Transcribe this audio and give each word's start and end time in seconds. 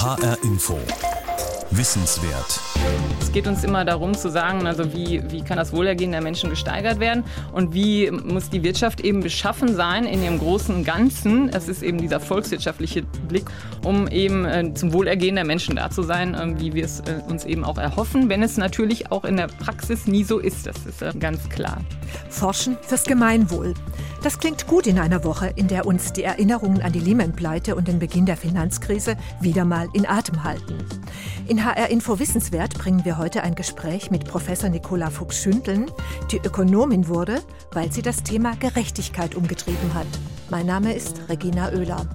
HR 0.00 0.38
Info. 0.44 1.19
Wissenswert. 1.72 2.60
Es 3.20 3.30
geht 3.30 3.46
uns 3.46 3.62
immer 3.62 3.84
darum 3.84 4.14
zu 4.14 4.28
sagen, 4.28 4.66
also 4.66 4.92
wie, 4.92 5.22
wie 5.30 5.42
kann 5.42 5.56
das 5.56 5.72
Wohlergehen 5.72 6.10
der 6.10 6.20
Menschen 6.20 6.50
gesteigert 6.50 6.98
werden 6.98 7.24
und 7.52 7.74
wie 7.74 8.10
muss 8.10 8.50
die 8.50 8.64
Wirtschaft 8.64 9.00
eben 9.00 9.20
beschaffen 9.20 9.76
sein 9.76 10.04
in 10.04 10.22
ihrem 10.22 10.40
großen 10.40 10.82
Ganzen. 10.82 11.48
Es 11.48 11.68
ist 11.68 11.82
eben 11.84 11.98
dieser 11.98 12.18
volkswirtschaftliche 12.18 13.02
Blick, 13.28 13.44
um 13.84 14.08
eben 14.08 14.44
äh, 14.44 14.74
zum 14.74 14.92
Wohlergehen 14.92 15.36
der 15.36 15.44
Menschen 15.44 15.76
da 15.76 15.90
zu 15.90 16.02
sein, 16.02 16.34
äh, 16.34 16.60
wie 16.60 16.74
wir 16.74 16.84
es 16.84 17.00
äh, 17.00 17.20
uns 17.28 17.44
eben 17.44 17.64
auch 17.64 17.78
erhoffen, 17.78 18.28
wenn 18.28 18.42
es 18.42 18.56
natürlich 18.56 19.12
auch 19.12 19.24
in 19.24 19.36
der 19.36 19.46
Praxis 19.46 20.08
nie 20.08 20.24
so 20.24 20.40
ist. 20.40 20.66
Das 20.66 20.76
ist 20.86 21.02
äh, 21.02 21.12
ganz 21.18 21.48
klar. 21.50 21.78
Forschen 22.28 22.76
fürs 22.82 23.04
Gemeinwohl. 23.04 23.74
Das 24.22 24.38
klingt 24.38 24.66
gut 24.66 24.86
in 24.86 24.98
einer 24.98 25.24
Woche, 25.24 25.52
in 25.56 25.68
der 25.68 25.86
uns 25.86 26.12
die 26.12 26.24
Erinnerungen 26.24 26.82
an 26.82 26.92
die 26.92 27.00
Lehman-Pleite 27.00 27.74
und 27.74 27.88
den 27.88 27.98
Beginn 27.98 28.26
der 28.26 28.36
Finanzkrise 28.36 29.16
wieder 29.40 29.64
mal 29.64 29.88
in 29.94 30.06
Atem 30.06 30.44
halten. 30.44 30.76
In 31.46 31.59
HR 31.62 31.90
Info 31.90 32.18
Wissenswert 32.18 32.78
bringen 32.78 33.04
wir 33.04 33.18
heute 33.18 33.42
ein 33.42 33.54
Gespräch 33.54 34.10
mit 34.10 34.24
Professor 34.24 34.70
Nicola 34.70 35.10
Fuchs-Schündeln, 35.10 35.90
die 36.30 36.38
Ökonomin 36.38 37.06
wurde, 37.06 37.42
weil 37.72 37.92
sie 37.92 38.00
das 38.00 38.22
Thema 38.22 38.56
Gerechtigkeit 38.56 39.34
umgetrieben 39.34 39.92
hat. 39.92 40.06
Mein 40.48 40.64
Name 40.64 40.94
ist 40.94 41.28
Regina 41.28 41.68
Oehler. 41.68 42.06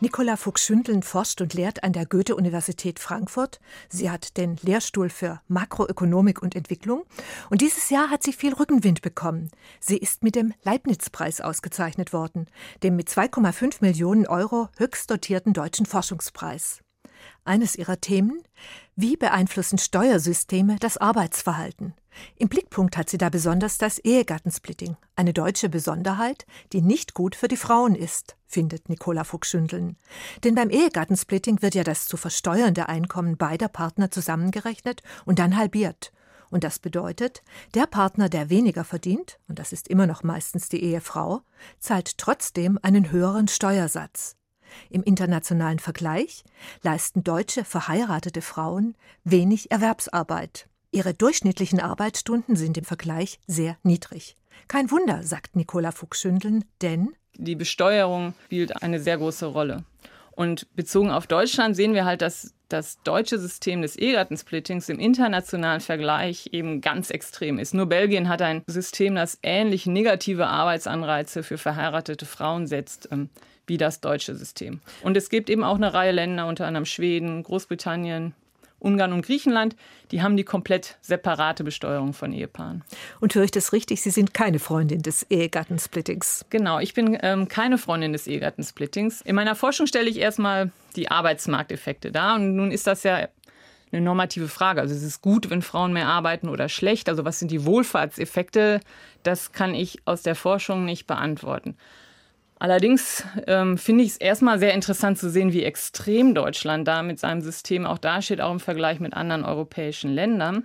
Nicola 0.00 0.36
Fuchs-Schündeln 0.36 1.02
forscht 1.02 1.40
und 1.40 1.54
lehrt 1.54 1.82
an 1.82 1.92
der 1.92 2.06
Goethe-Universität 2.06 3.00
Frankfurt. 3.00 3.58
Sie 3.88 4.12
hat 4.12 4.36
den 4.36 4.56
Lehrstuhl 4.62 5.08
für 5.08 5.40
Makroökonomik 5.48 6.40
und 6.40 6.54
Entwicklung. 6.54 7.02
Und 7.50 7.62
dieses 7.62 7.90
Jahr 7.90 8.08
hat 8.08 8.22
sie 8.22 8.32
viel 8.32 8.54
Rückenwind 8.54 9.02
bekommen. 9.02 9.50
Sie 9.80 9.96
ist 9.96 10.22
mit 10.22 10.36
dem 10.36 10.54
Leibniz-Preis 10.62 11.40
ausgezeichnet 11.40 12.12
worden, 12.12 12.46
dem 12.84 12.94
mit 12.94 13.08
2,5 13.08 13.78
Millionen 13.80 14.28
Euro 14.28 14.68
höchst 14.76 15.10
dotierten 15.10 15.52
deutschen 15.52 15.84
Forschungspreis. 15.84 16.80
Eines 17.44 17.74
ihrer 17.74 18.00
Themen? 18.00 18.42
Wie 19.00 19.16
beeinflussen 19.16 19.78
Steuersysteme 19.78 20.74
das 20.80 20.96
Arbeitsverhalten? 20.96 21.94
Im 22.34 22.48
Blickpunkt 22.48 22.96
hat 22.96 23.08
sie 23.08 23.16
da 23.16 23.28
besonders 23.28 23.78
das 23.78 24.00
Ehegattensplitting, 24.00 24.96
eine 25.14 25.32
deutsche 25.32 25.68
Besonderheit, 25.68 26.46
die 26.72 26.82
nicht 26.82 27.14
gut 27.14 27.36
für 27.36 27.46
die 27.46 27.56
Frauen 27.56 27.94
ist, 27.94 28.36
findet 28.48 28.88
Nicola 28.88 29.22
Fuchsschündeln. 29.22 29.96
Denn 30.42 30.56
beim 30.56 30.68
Ehegattensplitting 30.68 31.62
wird 31.62 31.76
ja 31.76 31.84
das 31.84 32.08
zu 32.08 32.16
versteuernde 32.16 32.88
Einkommen 32.88 33.36
beider 33.36 33.68
Partner 33.68 34.10
zusammengerechnet 34.10 35.04
und 35.24 35.38
dann 35.38 35.56
halbiert. 35.56 36.10
Und 36.50 36.64
das 36.64 36.80
bedeutet, 36.80 37.44
der 37.74 37.86
Partner, 37.86 38.28
der 38.28 38.50
weniger 38.50 38.82
verdient, 38.82 39.38
und 39.46 39.60
das 39.60 39.72
ist 39.72 39.86
immer 39.86 40.08
noch 40.08 40.24
meistens 40.24 40.68
die 40.68 40.82
Ehefrau, 40.82 41.42
zahlt 41.78 42.18
trotzdem 42.18 42.80
einen 42.82 43.12
höheren 43.12 43.46
Steuersatz. 43.46 44.34
Im 44.90 45.02
internationalen 45.02 45.78
Vergleich 45.78 46.44
leisten 46.82 47.24
deutsche 47.24 47.64
verheiratete 47.64 48.42
Frauen 48.42 48.94
wenig 49.24 49.70
Erwerbsarbeit. 49.70 50.68
Ihre 50.90 51.14
durchschnittlichen 51.14 51.80
Arbeitsstunden 51.80 52.56
sind 52.56 52.78
im 52.78 52.84
Vergleich 52.84 53.38
sehr 53.46 53.76
niedrig. 53.82 54.36
Kein 54.68 54.90
Wunder, 54.90 55.22
sagt 55.22 55.54
Nicola 55.56 55.92
Fuchsschündeln, 55.92 56.64
denn 56.82 57.14
die 57.36 57.54
Besteuerung 57.54 58.34
spielt 58.46 58.82
eine 58.82 59.00
sehr 59.00 59.18
große 59.18 59.46
Rolle. 59.46 59.84
Und 60.32 60.74
bezogen 60.76 61.10
auf 61.10 61.26
Deutschland 61.26 61.76
sehen 61.76 61.94
wir 61.94 62.04
halt, 62.04 62.22
dass 62.22 62.54
das 62.68 63.02
deutsche 63.02 63.38
System 63.38 63.82
des 63.82 63.96
Ehegattensplittings 63.96 64.88
im 64.88 64.98
internationalen 64.98 65.80
Vergleich 65.80 66.50
eben 66.52 66.80
ganz 66.80 67.10
extrem 67.10 67.58
ist. 67.58 67.74
Nur 67.74 67.86
Belgien 67.86 68.28
hat 68.28 68.42
ein 68.42 68.62
System, 68.66 69.14
das 69.14 69.38
ähnlich 69.42 69.86
negative 69.86 70.46
Arbeitsanreize 70.46 71.42
für 71.42 71.58
verheiratete 71.58 72.26
Frauen 72.26 72.66
setzt 72.66 73.08
ähm, 73.10 73.30
wie 73.68 73.78
das 73.78 74.00
deutsche 74.00 74.34
System. 74.34 74.80
Und 75.02 75.16
es 75.16 75.28
gibt 75.28 75.50
eben 75.50 75.64
auch 75.64 75.76
eine 75.76 75.94
Reihe 75.94 76.12
Länder, 76.12 76.46
unter 76.46 76.66
anderem 76.66 76.84
Schweden, 76.84 77.42
Großbritannien, 77.42 78.34
Ungarn 78.80 79.12
und 79.12 79.26
Griechenland, 79.26 79.76
die 80.12 80.22
haben 80.22 80.36
die 80.36 80.44
komplett 80.44 80.98
separate 81.00 81.64
Besteuerung 81.64 82.12
von 82.12 82.32
Ehepaaren. 82.32 82.84
Und 83.20 83.34
höre 83.34 83.44
ich 83.44 83.50
das 83.50 83.72
richtig? 83.72 84.02
Sie 84.02 84.10
sind 84.10 84.34
keine 84.34 84.58
Freundin 84.58 85.02
des 85.02 85.24
Ehegattensplittings. 85.24 86.44
Genau, 86.50 86.78
ich 86.78 86.94
bin 86.94 87.18
ähm, 87.22 87.48
keine 87.48 87.78
Freundin 87.78 88.12
des 88.12 88.26
Ehegattensplittings. 88.26 89.22
In 89.22 89.34
meiner 89.34 89.56
Forschung 89.56 89.86
stelle 89.86 90.08
ich 90.08 90.18
erstmal 90.18 90.70
die 90.94 91.10
Arbeitsmarkteffekte 91.10 92.12
dar. 92.12 92.36
Und 92.36 92.54
nun 92.54 92.70
ist 92.70 92.86
das 92.86 93.02
ja 93.02 93.28
eine 93.90 94.00
normative 94.00 94.48
Frage. 94.48 94.80
Also 94.80 94.94
es 94.94 95.02
ist 95.02 95.22
gut, 95.22 95.50
wenn 95.50 95.62
Frauen 95.62 95.92
mehr 95.92 96.06
arbeiten 96.06 96.48
oder 96.48 96.68
schlecht. 96.68 97.08
Also 97.08 97.24
was 97.24 97.38
sind 97.38 97.50
die 97.50 97.64
Wohlfahrtseffekte? 97.64 98.80
Das 99.22 99.52
kann 99.52 99.74
ich 99.74 99.98
aus 100.04 100.22
der 100.22 100.34
Forschung 100.34 100.84
nicht 100.84 101.06
beantworten. 101.06 101.76
Allerdings 102.58 103.24
ähm, 103.46 103.78
finde 103.78 104.04
ich 104.04 104.10
es 104.10 104.16
erstmal 104.16 104.58
sehr 104.58 104.74
interessant 104.74 105.18
zu 105.18 105.30
sehen, 105.30 105.52
wie 105.52 105.62
extrem 105.62 106.34
Deutschland 106.34 106.88
da 106.88 107.02
mit 107.02 107.20
seinem 107.20 107.40
System 107.40 107.86
auch 107.86 107.98
dasteht, 107.98 108.40
auch 108.40 108.52
im 108.52 108.60
Vergleich 108.60 108.98
mit 108.98 109.14
anderen 109.14 109.44
europäischen 109.44 110.10
Ländern. 110.10 110.64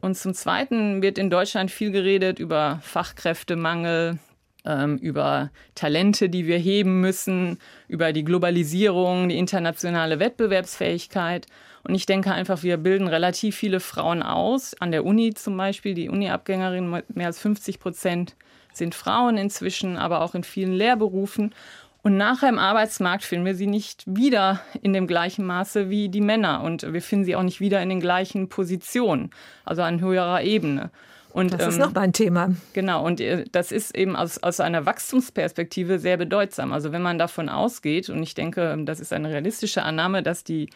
Und 0.00 0.16
zum 0.16 0.34
Zweiten 0.34 1.02
wird 1.02 1.18
in 1.18 1.30
Deutschland 1.30 1.70
viel 1.70 1.90
geredet 1.90 2.38
über 2.38 2.80
Fachkräftemangel, 2.82 4.18
ähm, 4.64 4.96
über 4.98 5.50
Talente, 5.74 6.28
die 6.28 6.46
wir 6.46 6.58
heben 6.58 7.00
müssen, 7.00 7.58
über 7.86 8.12
die 8.12 8.24
Globalisierung, 8.24 9.28
die 9.28 9.38
internationale 9.38 10.18
Wettbewerbsfähigkeit. 10.18 11.46
Und 11.84 11.94
ich 11.94 12.06
denke 12.06 12.32
einfach, 12.32 12.62
wir 12.64 12.76
bilden 12.76 13.06
relativ 13.06 13.56
viele 13.56 13.80
Frauen 13.80 14.22
aus. 14.22 14.74
An 14.80 14.90
der 14.90 15.04
Uni 15.04 15.34
zum 15.34 15.56
Beispiel, 15.56 15.94
die 15.94 16.08
Uni-Abgängerinnen 16.08 17.02
mehr 17.08 17.26
als 17.26 17.38
50 17.38 17.78
Prozent 17.78 18.34
sind 18.78 18.94
Frauen 18.94 19.36
inzwischen, 19.36 19.96
aber 19.96 20.22
auch 20.22 20.34
in 20.34 20.44
vielen 20.44 20.72
Lehrberufen. 20.72 21.54
Und 22.02 22.16
nachher 22.16 22.48
im 22.48 22.58
Arbeitsmarkt 22.58 23.24
finden 23.24 23.44
wir 23.44 23.54
sie 23.54 23.66
nicht 23.66 24.04
wieder 24.06 24.60
in 24.82 24.92
dem 24.92 25.06
gleichen 25.06 25.44
Maße 25.44 25.90
wie 25.90 26.08
die 26.08 26.20
Männer. 26.20 26.62
Und 26.62 26.90
wir 26.92 27.02
finden 27.02 27.24
sie 27.24 27.36
auch 27.36 27.42
nicht 27.42 27.60
wieder 27.60 27.82
in 27.82 27.88
den 27.88 28.00
gleichen 28.00 28.48
Positionen, 28.48 29.30
also 29.64 29.82
an 29.82 30.00
höherer 30.00 30.42
Ebene. 30.42 30.90
Und, 31.30 31.52
das 31.52 31.66
ist 31.66 31.74
ähm, 31.74 31.80
noch 31.80 31.94
mal 31.94 32.02
ein 32.02 32.12
Thema. 32.12 32.54
Genau, 32.72 33.04
und 33.04 33.20
äh, 33.20 33.44
das 33.52 33.70
ist 33.70 33.94
eben 33.94 34.16
aus, 34.16 34.38
aus 34.38 34.60
einer 34.60 34.86
Wachstumsperspektive 34.86 35.98
sehr 35.98 36.16
bedeutsam. 36.16 36.72
Also 36.72 36.92
wenn 36.92 37.02
man 37.02 37.18
davon 37.18 37.48
ausgeht, 37.48 38.08
und 38.08 38.22
ich 38.22 38.34
denke, 38.34 38.76
das 38.84 39.00
ist 39.00 39.12
eine 39.12 39.28
realistische 39.28 39.82
Annahme, 39.82 40.22
dass 40.22 40.44
die 40.44 40.70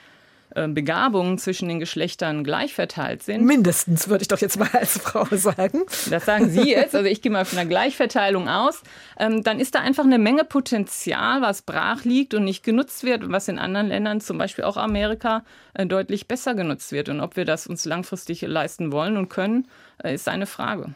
Begabungen 0.55 1.39
zwischen 1.39 1.69
den 1.69 1.81
Geschlechtern 1.81 2.45
gleich 2.45 2.75
verteilt 2.75 3.23
sind. 3.23 3.45
Mindestens, 3.45 4.09
würde 4.09 4.23
ich 4.23 4.29
doch 4.29 4.39
jetzt 4.39 4.59
mal 4.59 4.69
als 4.73 4.99
Frau 4.99 5.27
sagen. 5.31 5.83
Das 6.11 6.27
sagen 6.27 6.51
Sie 6.51 6.71
jetzt, 6.71 6.95
also 6.95 7.09
ich 7.09 7.23
gehe 7.23 7.33
mal 7.33 7.45
von 7.45 7.59
einer 7.59 7.69
Gleichverteilung 7.69 8.49
aus. 8.49 8.83
Ähm, 9.19 9.43
dann 9.43 9.59
ist 9.59 9.75
da 9.75 9.81
einfach 9.81 10.05
eine 10.05 10.19
Menge 10.19 10.45
Potenzial, 10.45 11.43
was 11.43 11.63
brach 11.63 12.05
liegt 12.05 12.35
und 12.35 12.45
nicht 12.45 12.63
genutzt 12.63 13.03
wird 13.05 13.23
was 13.33 13.49
in 13.49 13.59
anderen 13.59 13.89
Ländern, 13.89 14.21
zum 14.21 14.39
Beispiel 14.39 14.65
auch 14.65 14.77
Amerika, 14.77 15.45
äh, 15.75 15.87
deutlich 15.87 16.29
besser 16.29 16.55
genutzt 16.55 16.93
wird. 16.93 17.09
Und 17.09 17.21
ob 17.21 17.37
wir 17.37 17.45
das 17.45 17.67
uns 17.67 17.85
langfristig 17.85 18.43
leisten 18.43 18.93
wollen 18.93 19.17
und 19.17 19.29
können, 19.29 19.67
äh, 20.03 20.15
ist 20.15 20.29
eine 20.29 20.47
Frage. 20.47 20.95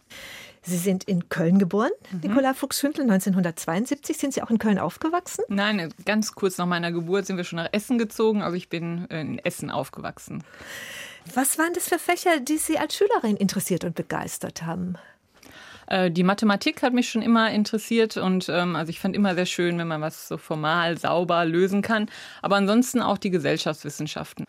Sie 0.67 0.79
sind 0.79 1.05
in 1.05 1.29
Köln 1.29 1.61
geboren, 1.61 1.93
mhm. 2.11 2.21
Nicola 2.21 2.53
Fuchs-Hündel, 2.53 3.03
1972. 3.03 4.17
Sind 4.17 4.35
Sie 4.35 4.43
auch 4.43 4.51
in 4.51 4.59
Köln 4.59 4.79
aufgewachsen? 4.79 5.45
Nein, 5.49 5.95
ganz 6.05 6.35
kurz 6.35 6.59
nach 6.59 6.67
meiner 6.67 6.91
Geburt 6.91 7.27
sind 7.27 7.37
wir 7.37 7.45
schon 7.45 7.59
nach 7.59 7.69
Essen 7.73 7.99
gezogen. 7.99 8.43
Also 8.43 8.57
ich 8.57 8.69
bin 8.69 9.05
in 9.07 9.39
Essen 9.39 9.71
aufgewachsen. 9.71 10.43
Was 11.35 11.59
waren 11.59 11.73
das 11.73 11.89
für 11.89 11.99
Fächer, 11.99 12.41
die 12.41 12.59
Sie 12.59 12.79
als 12.79 12.97
Schülerin 12.97 13.37
interessiert 13.37 13.85
und 13.85 13.95
begeistert 13.95 14.63
haben? 14.63 14.97
Äh, 15.87 16.11
die 16.11 16.25
Mathematik 16.25 16.83
hat 16.83 16.93
mich 16.93 17.09
schon 17.09 17.23
immer 17.23 17.51
interessiert 17.53 18.17
und 18.17 18.49
ähm, 18.49 18.77
also 18.77 18.91
ich 18.91 19.01
fand 19.01 19.15
immer 19.15 19.35
sehr 19.35 19.47
schön, 19.47 19.79
wenn 19.79 19.89
man 19.89 20.01
was 20.01 20.29
so 20.29 20.37
formal, 20.37 20.99
sauber 20.99 21.45
lösen 21.45 21.83
kann. 21.83 22.09
Aber 22.43 22.57
ansonsten 22.57 23.01
auch 23.01 23.19
die 23.19 23.31
Gesellschaftswissenschaften. 23.31 24.47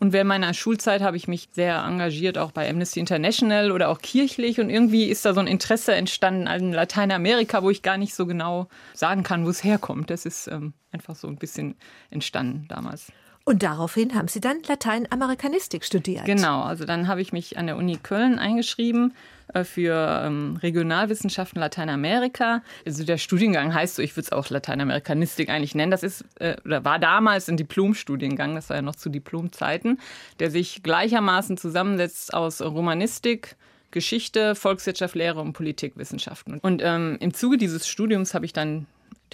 Und 0.00 0.12
während 0.12 0.28
meiner 0.28 0.54
Schulzeit 0.54 1.02
habe 1.02 1.16
ich 1.16 1.26
mich 1.26 1.48
sehr 1.52 1.82
engagiert, 1.82 2.38
auch 2.38 2.52
bei 2.52 2.68
Amnesty 2.70 3.00
International 3.00 3.72
oder 3.72 3.88
auch 3.88 4.00
kirchlich. 4.00 4.60
Und 4.60 4.70
irgendwie 4.70 5.06
ist 5.06 5.24
da 5.24 5.34
so 5.34 5.40
ein 5.40 5.48
Interesse 5.48 5.94
entstanden 5.94 6.46
an 6.46 6.72
Lateinamerika, 6.72 7.62
wo 7.62 7.70
ich 7.70 7.82
gar 7.82 7.96
nicht 7.96 8.14
so 8.14 8.24
genau 8.26 8.68
sagen 8.94 9.24
kann, 9.24 9.44
wo 9.44 9.50
es 9.50 9.64
herkommt. 9.64 10.10
Das 10.10 10.24
ist 10.24 10.46
ähm, 10.46 10.72
einfach 10.92 11.16
so 11.16 11.26
ein 11.26 11.36
bisschen 11.36 11.74
entstanden 12.10 12.66
damals. 12.68 13.12
Und 13.48 13.62
daraufhin 13.62 14.14
haben 14.14 14.28
Sie 14.28 14.42
dann 14.42 14.58
Lateinamerikanistik 14.66 15.82
studiert. 15.82 16.26
Genau, 16.26 16.64
also 16.64 16.84
dann 16.84 17.08
habe 17.08 17.22
ich 17.22 17.32
mich 17.32 17.56
an 17.56 17.66
der 17.66 17.78
Uni 17.78 17.96
Köln 17.96 18.38
eingeschrieben 18.38 19.14
äh, 19.54 19.64
für 19.64 20.22
ähm, 20.22 20.58
Regionalwissenschaften 20.62 21.58
Lateinamerika. 21.58 22.62
Also 22.84 23.04
der 23.04 23.16
Studiengang 23.16 23.72
heißt 23.72 23.94
so, 23.94 24.02
ich 24.02 24.14
würde 24.14 24.26
es 24.26 24.32
auch 24.32 24.50
Lateinamerikanistik 24.50 25.48
eigentlich 25.48 25.74
nennen. 25.74 25.90
Das 25.90 26.02
ist 26.02 26.26
äh, 26.40 26.56
oder 26.62 26.84
war 26.84 26.98
damals 26.98 27.48
ein 27.48 27.56
Diplomstudiengang, 27.56 28.54
das 28.54 28.68
war 28.68 28.76
ja 28.76 28.82
noch 28.82 28.96
zu 28.96 29.08
Diplomzeiten, 29.08 29.98
der 30.40 30.50
sich 30.50 30.82
gleichermaßen 30.82 31.56
zusammensetzt 31.56 32.34
aus 32.34 32.60
Romanistik, 32.60 33.56
Geschichte, 33.92 34.56
Volkswirtschaft, 34.56 35.14
Lehre 35.14 35.40
und 35.40 35.54
Politikwissenschaften. 35.54 36.58
Und 36.58 36.82
ähm, 36.84 37.16
im 37.20 37.32
Zuge 37.32 37.56
dieses 37.56 37.88
Studiums 37.88 38.34
habe 38.34 38.44
ich 38.44 38.52
dann 38.52 38.84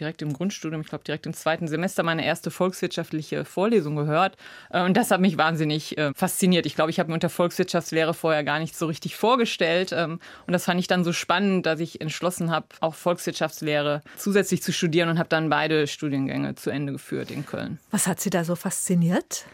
direkt 0.00 0.22
im 0.22 0.32
Grundstudium, 0.32 0.80
ich 0.82 0.88
glaube 0.88 1.04
direkt 1.04 1.26
im 1.26 1.34
zweiten 1.34 1.68
Semester, 1.68 2.02
meine 2.02 2.24
erste 2.24 2.50
volkswirtschaftliche 2.50 3.44
Vorlesung 3.44 3.96
gehört. 3.96 4.36
Äh, 4.70 4.82
und 4.82 4.96
das 4.96 5.10
hat 5.10 5.20
mich 5.20 5.38
wahnsinnig 5.38 5.96
äh, 5.98 6.12
fasziniert. 6.14 6.66
Ich 6.66 6.74
glaube, 6.74 6.90
ich 6.90 6.98
habe 6.98 7.08
mir 7.08 7.14
unter 7.14 7.30
Volkswirtschaftslehre 7.30 8.14
vorher 8.14 8.44
gar 8.44 8.58
nicht 8.58 8.76
so 8.76 8.86
richtig 8.86 9.16
vorgestellt. 9.16 9.92
Ähm, 9.92 10.20
und 10.46 10.52
das 10.52 10.64
fand 10.64 10.80
ich 10.80 10.86
dann 10.86 11.04
so 11.04 11.12
spannend, 11.12 11.66
dass 11.66 11.80
ich 11.80 12.00
entschlossen 12.00 12.50
habe, 12.50 12.66
auch 12.80 12.94
Volkswirtschaftslehre 12.94 14.02
zusätzlich 14.16 14.62
zu 14.62 14.72
studieren 14.72 15.08
und 15.08 15.18
habe 15.18 15.28
dann 15.28 15.48
beide 15.48 15.86
Studiengänge 15.86 16.54
zu 16.54 16.70
Ende 16.70 16.92
geführt 16.92 17.30
in 17.30 17.46
Köln. 17.46 17.78
Was 17.90 18.06
hat 18.06 18.20
Sie 18.20 18.30
da 18.30 18.44
so 18.44 18.56
fasziniert? 18.56 19.44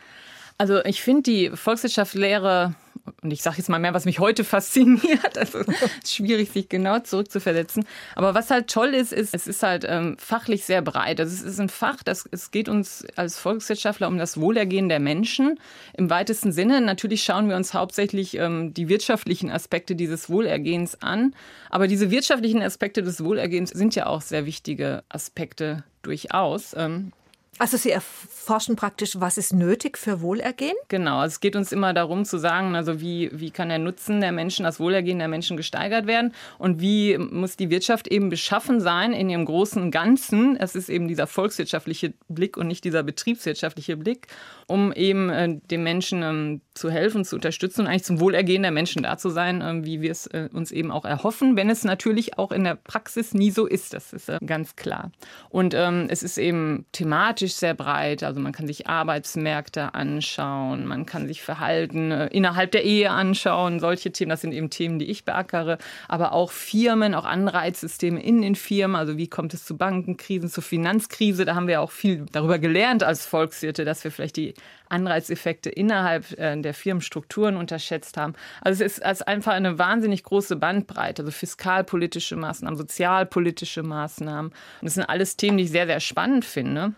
Also 0.59 0.85
ich 0.85 1.01
finde 1.01 1.23
die 1.23 1.51
Volkswirtschaftslehre 1.55 2.75
und 3.23 3.33
ich 3.33 3.43
sage 3.43 3.59
jetzt 3.59 3.69
mal 3.69 3.79
mehr, 3.79 3.95
was 3.95 4.05
mich 4.05 4.19
heute 4.19 4.45
fasziniert. 4.45 5.37
Also 5.37 5.61
schwierig, 6.07 6.51
sich 6.51 6.69
genau 6.69 6.99
zurückzuversetzen. 6.99 7.85
Aber 8.15 8.35
was 8.35 8.51
halt 8.51 8.69
toll 8.69 8.95
ist, 8.95 9.13
ist, 9.13 9.35
es 9.35 9.47
ist 9.47 9.63
halt 9.63 9.85
ähm, 9.87 10.17
fachlich 10.19 10.65
sehr 10.65 10.83
breit. 10.83 11.21
Also 11.21 11.35
es 11.35 11.43
ist 11.43 11.61
ein 11.61 11.69
Fach, 11.69 12.03
das 12.03 12.29
es 12.31 12.51
geht 12.51 12.69
uns 12.69 13.05
als 13.17 13.39
Volkswirtschaftler 13.39 14.09
um 14.09 14.19
das 14.19 14.41
Wohlergehen 14.41 14.89
der 14.89 15.01
Menschen 15.01 15.59
im 15.95 16.11
weitesten 16.11 16.53
Sinne. 16.53 16.81
Natürlich 16.81 17.23
schauen 17.23 17.49
wir 17.49 17.57
uns 17.57 17.75
hauptsächlich 17.75 18.37
ähm, 18.37 18.73
die 18.75 18.89
wirtschaftlichen 18.89 19.51
Aspekte 19.51 19.95
dieses 19.95 20.31
Wohlergehens 20.31 21.03
an. 21.03 21.35
Aber 21.69 21.87
diese 21.87 22.11
wirtschaftlichen 22.11 22.63
Aspekte 22.63 23.03
des 23.03 23.23
Wohlergehens 23.25 23.71
sind 23.71 23.95
ja 23.95 24.07
auch 24.07 24.23
sehr 24.23 24.47
wichtige 24.47 25.05
Aspekte 25.09 25.85
durchaus. 26.03 26.75
Ähm, 26.77 27.13
also 27.61 27.77
Sie 27.77 27.91
erforschen 27.91 28.75
praktisch, 28.75 29.21
was 29.21 29.37
ist 29.37 29.53
nötig 29.53 29.99
für 29.99 30.23
Wohlergehen? 30.23 30.75
Genau, 30.89 31.23
es 31.23 31.41
geht 31.41 31.57
uns 31.57 31.73
immer 31.73 31.93
darum 31.93 32.25
zu 32.25 32.39
sagen, 32.39 32.75
also 32.75 33.03
wie, 33.03 33.29
wie 33.35 33.51
kann 33.51 33.69
der 33.69 33.79
Nutzen 33.79 34.23
der 34.23 34.33
Menschen, 34.33 34.65
das 34.65 34.81
Wohlergehen 34.81 35.19
der 35.19 35.29
Menschen 35.29 35.59
gesteigert 35.59 36.07
werden 36.07 36.33
und 36.57 36.81
wie 36.81 37.19
muss 37.19 37.59
die 37.59 37.69
Wirtschaft 37.69 38.09
eben 38.09 38.31
beschaffen 38.31 38.81
sein 38.81 39.13
in 39.13 39.29
ihrem 39.29 39.45
großen 39.45 39.91
Ganzen. 39.91 40.57
Es 40.57 40.75
ist 40.75 40.89
eben 40.89 41.07
dieser 41.07 41.27
volkswirtschaftliche 41.27 42.15
Blick 42.29 42.57
und 42.57 42.67
nicht 42.67 42.83
dieser 42.83 43.03
betriebswirtschaftliche 43.03 43.99
Blick, 43.99 44.29
um 44.71 44.93
eben 44.93 45.31
äh, 45.31 45.59
den 45.71 45.83
Menschen 45.83 46.23
ähm, 46.23 46.61
zu 46.75 46.91
helfen, 46.91 47.25
zu 47.25 47.37
unterstützen 47.37 47.83
und 47.83 47.87
eigentlich 47.89 48.05
zum 48.05 48.21
Wohlergehen 48.21 48.63
der 48.63 48.71
Menschen 48.71 49.03
da 49.03 49.19
zu 49.19 49.31
sein, 49.31 49.61
äh, 49.61 49.85
wie 49.85 50.01
wir 50.01 50.11
es 50.11 50.27
äh, 50.29 50.49
uns 50.53 50.73
eben 50.73 50.91
auch 50.91 51.05
erhoffen, 51.05 51.57
wenn 51.57 51.69
es 51.69 51.85
natürlich 51.85 52.39
auch 52.39 52.53
in 52.53 52.65
der 52.65 52.75
Praxis 52.77 53.35
nie 53.35 53.51
so 53.51 53.67
ist. 53.67 53.93
Das 53.93 54.13
ist 54.13 54.29
äh, 54.29 54.39
ganz 54.45 54.77
klar. 54.77 55.11
Und 55.49 55.75
ähm, 55.75 56.07
es 56.09 56.23
ist 56.23 56.39
eben 56.39 56.87
thematisch 56.93 57.11
thematisch 57.21 57.55
sehr 57.55 57.75
breit. 57.75 58.23
Also 58.23 58.41
man 58.41 58.53
kann 58.53 58.67
sich 58.67 58.87
Arbeitsmärkte 58.87 59.95
anschauen, 59.95 60.87
man 60.87 61.07
kann 61.07 61.27
sich 61.27 61.43
Verhalten 61.43 62.11
äh, 62.11 62.27
innerhalb 62.29 62.71
der 62.71 62.85
Ehe 62.85 63.11
anschauen. 63.11 63.81
Solche 63.81 64.13
Themen, 64.13 64.31
das 64.31 64.41
sind 64.41 64.53
eben 64.53 64.71
Themen, 64.71 64.99
die 64.99 65.07
ich 65.07 65.25
beackere. 65.25 65.79
Aber 66.09 66.33
auch 66.33 66.51
Firmen, 66.51 67.15
auch 67.15 67.25
Anreizsysteme 67.25 68.23
in 68.23 68.43
den 68.43 68.55
Firmen. 68.55 68.97
Also 68.97 69.17
wie 69.17 69.29
kommt 69.29 69.55
es 69.55 69.65
zu 69.65 69.77
Bankenkrisen, 69.77 70.49
zur 70.49 70.63
Finanzkrise? 70.63 71.45
Da 71.45 71.55
haben 71.55 71.69
wir 71.69 71.81
auch 71.81 71.91
viel 71.91 72.27
darüber 72.33 72.59
gelernt 72.59 73.03
als 73.03 73.27
Volkswirte, 73.27 73.85
dass 73.85 74.05
wir 74.05 74.11
vielleicht 74.11 74.37
die 74.37 74.55
Anreizeffekte 74.89 75.71
innerhalb 75.71 76.39
äh, 76.39 76.61
der 76.61 76.75
Firmenstrukturen 76.75 77.57
unterschätzt 77.57 78.17
haben. 78.17 78.35
Also 78.61 78.85
es 78.85 78.99
ist 78.99 79.27
einfach 79.27 79.53
eine 79.53 79.79
wahnsinnig 79.79 80.25
große 80.25 80.57
Bandbreite, 80.57 81.23
also 81.23 81.33
fiskalpolitische 81.33 82.37
Maßnahmen, 82.37 82.77
sozialpolitische 82.77 83.83
Maßnahmen. 83.83 84.51
Und 84.51 84.85
das 84.85 84.95
sind 84.95 85.05
alles 85.05 85.37
Themen, 85.37 85.59
die 85.59 85.65
ich 85.65 85.71
sehr, 85.71 85.87
sehr 85.87 86.01
spannend 86.01 86.45
finde. 86.45 86.93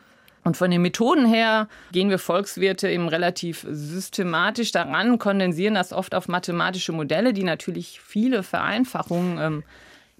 Und 0.44 0.56
von 0.56 0.70
den 0.70 0.82
Methoden 0.82 1.26
her 1.26 1.68
gehen 1.92 2.10
wir 2.10 2.18
Volkswirte 2.18 2.88
eben 2.88 3.08
relativ 3.08 3.64
systematisch 3.70 4.72
daran, 4.72 5.18
kondensieren 5.18 5.74
das 5.74 5.92
oft 5.92 6.14
auf 6.14 6.26
mathematische 6.26 6.92
Modelle, 6.92 7.32
die 7.32 7.44
natürlich 7.44 8.00
viele 8.00 8.42
Vereinfachungen 8.42 9.38
ähm, 9.38 9.62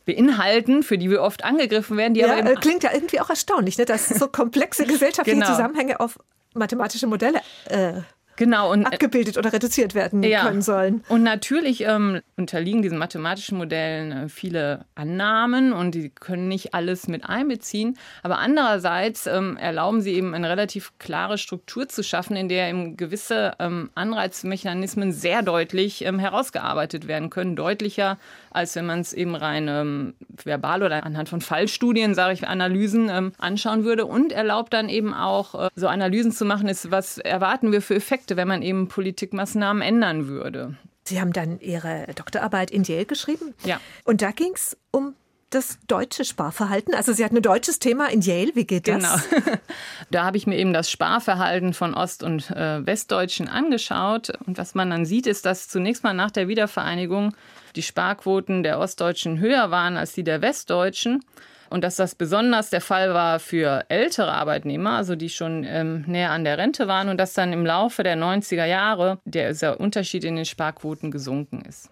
beinhalten, 0.05 0.83
für 0.83 0.99
die 0.99 1.11
wir 1.11 1.23
oft 1.23 1.45
angegriffen 1.45 1.97
werden. 1.97 2.15
Die 2.15 2.21
ja, 2.21 2.39
aber 2.39 2.55
klingt 2.55 2.85
ja 2.85 2.91
irgendwie 2.93 3.21
auch 3.21 3.31
erstaunlich, 3.31 3.79
ne, 3.79 3.85
dass 3.85 4.09
so 4.09 4.29
komplexe 4.29 4.85
gesellschaftliche 4.87 5.41
genau. 5.41 5.51
Zusammenhänge 5.51 5.99
auf 5.99 6.19
mathematische 6.55 7.07
Modelle 7.07 7.41
äh, 7.69 8.01
genau, 8.37 8.73
und, 8.73 8.83
äh, 8.83 8.87
abgebildet 8.87 9.39
oder 9.39 9.53
reduziert 9.53 9.95
werden 9.95 10.23
ja. 10.23 10.43
können 10.43 10.63
sollen. 10.63 11.05
Und 11.09 11.23
natürlich 11.23 11.83
ähm, 11.85 12.21
unterliegen 12.37 12.83
diesen 12.83 12.99
mathematischen 12.99 13.59
Modellen 13.59 14.13
äh, 14.13 14.29
viele 14.29 14.85
Annahmen 14.95 15.73
und 15.73 15.95
die 15.95 16.11
können 16.11 16.49
nicht 16.49 16.75
alles 16.75 17.09
mit 17.09 17.25
einbeziehen. 17.25 17.99
Aber 18.23 18.39
andererseits 18.39 19.27
ähm, 19.27 19.57
erlauben 19.57 20.01
sie 20.01 20.13
eben 20.13 20.35
eine 20.35 20.49
relativ 20.49 20.93
klare 20.99 21.39
Struktur 21.39 21.89
zu 21.89 22.03
schaffen, 22.03 22.37
in 22.37 22.49
der 22.49 22.69
eben 22.69 22.97
gewisse 22.97 23.53
ähm, 23.59 23.91
Anreizmechanismen 23.95 25.13
sehr 25.13 25.43
deutlich 25.43 26.05
ähm, 26.05 26.19
herausgearbeitet 26.19 27.09
werden 27.09 27.31
können. 27.31 27.57
Deutlicher, 27.57 28.19
als 28.51 28.75
wenn 28.77 28.87
man 28.87 29.01
es 29.01 29.13
eben 29.13 29.35
rein 29.35 29.69
ähm, 29.69 30.15
verbal 30.45 30.83
oder 30.83 31.05
anhand 31.05 31.29
von 31.29 31.41
Fallstudien, 31.41 32.15
sage 32.15 32.35
ich, 32.35 32.47
Analysen 32.47 33.09
ähm, 33.09 33.33
anschauen 33.39 33.85
würde. 33.85 34.07
Und 34.07 34.33
erlaubt 34.33 34.73
dann 34.73 34.89
eben 34.89 35.15
auch 35.15 35.67
äh, 35.67 35.69
so 35.75 35.89
Analysen 35.89 36.33
zu 36.33 36.45
machen, 36.45 36.69
ist, 36.69 36.91
was 36.91 37.19
erwarten 37.19 37.73
wir 37.73 37.83
für 37.83 37.95
Effekte 37.95 38.22
Effekte, 38.23 38.37
wenn 38.37 38.49
man 38.49 38.63
eben 38.63 38.87
Politikmaßnahmen 38.87 39.83
ändern 39.83 40.29
würde. 40.29 40.77
Sie 41.05 41.21
haben 41.21 41.33
dann 41.33 41.59
Ihre 41.59 42.07
Doktorarbeit 42.15 42.71
in 42.71 42.85
Yale 42.85 43.07
geschrieben. 43.07 43.55
Ja. 43.65 43.81
Und 44.05 44.23
da 44.23 44.31
ging 44.31 44.53
es 44.55 44.77
um 44.93 45.15
das 45.51 45.79
deutsche 45.89 46.25
Sparverhalten? 46.25 46.95
Also 46.95 47.13
Sie 47.13 47.25
hatten 47.25 47.37
ein 47.37 47.43
deutsches 47.43 47.81
Thema 47.81 48.07
in 48.11 48.21
Yale. 48.21 48.53
Wie 48.55 48.65
geht 48.65 48.87
das? 48.87 49.29
Genau. 49.29 49.43
Da 50.11 50.25
habe 50.25 50.37
ich 50.37 50.47
mir 50.47 50.57
eben 50.57 50.73
das 50.73 50.91
Sparverhalten 50.91 51.75
von 51.75 51.95
Ost- 51.95 52.23
und 52.23 52.51
äh, 52.51 52.87
Westdeutschen 52.87 53.49
angeschaut. 53.49 54.33
Und 54.47 54.57
was 54.57 54.75
man 54.75 54.91
dann 54.91 55.05
sieht, 55.05 55.27
ist, 55.27 55.45
dass 55.45 55.69
zunächst 55.69 56.05
mal 56.05 56.15
nach 56.15 56.31
der 56.31 56.49
Wiedervereinigung 56.49 57.35
die 57.77 57.83
Sparquoten 57.83 58.63
der 58.63 58.79
Ostdeutschen 58.79 59.41
höher 59.41 59.71
waren 59.71 59.97
als 59.97 60.13
die 60.13 60.25
der 60.25 60.43
Westdeutschen 60.43 61.25
und 61.73 61.83
dass 61.83 61.97
das 61.97 62.15
besonders 62.15 62.69
der 62.69 62.83
Fall 62.83 63.15
war 63.15 63.41
für 63.41 63.87
ältere 63.89 64.31
Arbeitnehmer, 64.31 64.91
also 64.91 65.17
die 65.17 65.31
schon 65.31 65.65
ähm, 65.67 66.05
näher 66.07 66.31
an 66.31 66.45
der 66.45 66.59
Rente 66.59 66.87
waren 66.87 67.09
und 67.09 67.17
dass 67.17 67.33
dann 67.33 67.53
im 67.55 67.65
Laufe 67.65 68.03
der 68.03 68.17
90er 68.17 68.67
Jahre 68.67 69.19
der, 69.25 69.55
der 69.55 69.81
Unterschied 69.81 70.25
in 70.25 70.37
den 70.37 70.45
Sparquoten 70.45 71.11
gesunken 71.11 71.63
ist. 71.67 71.89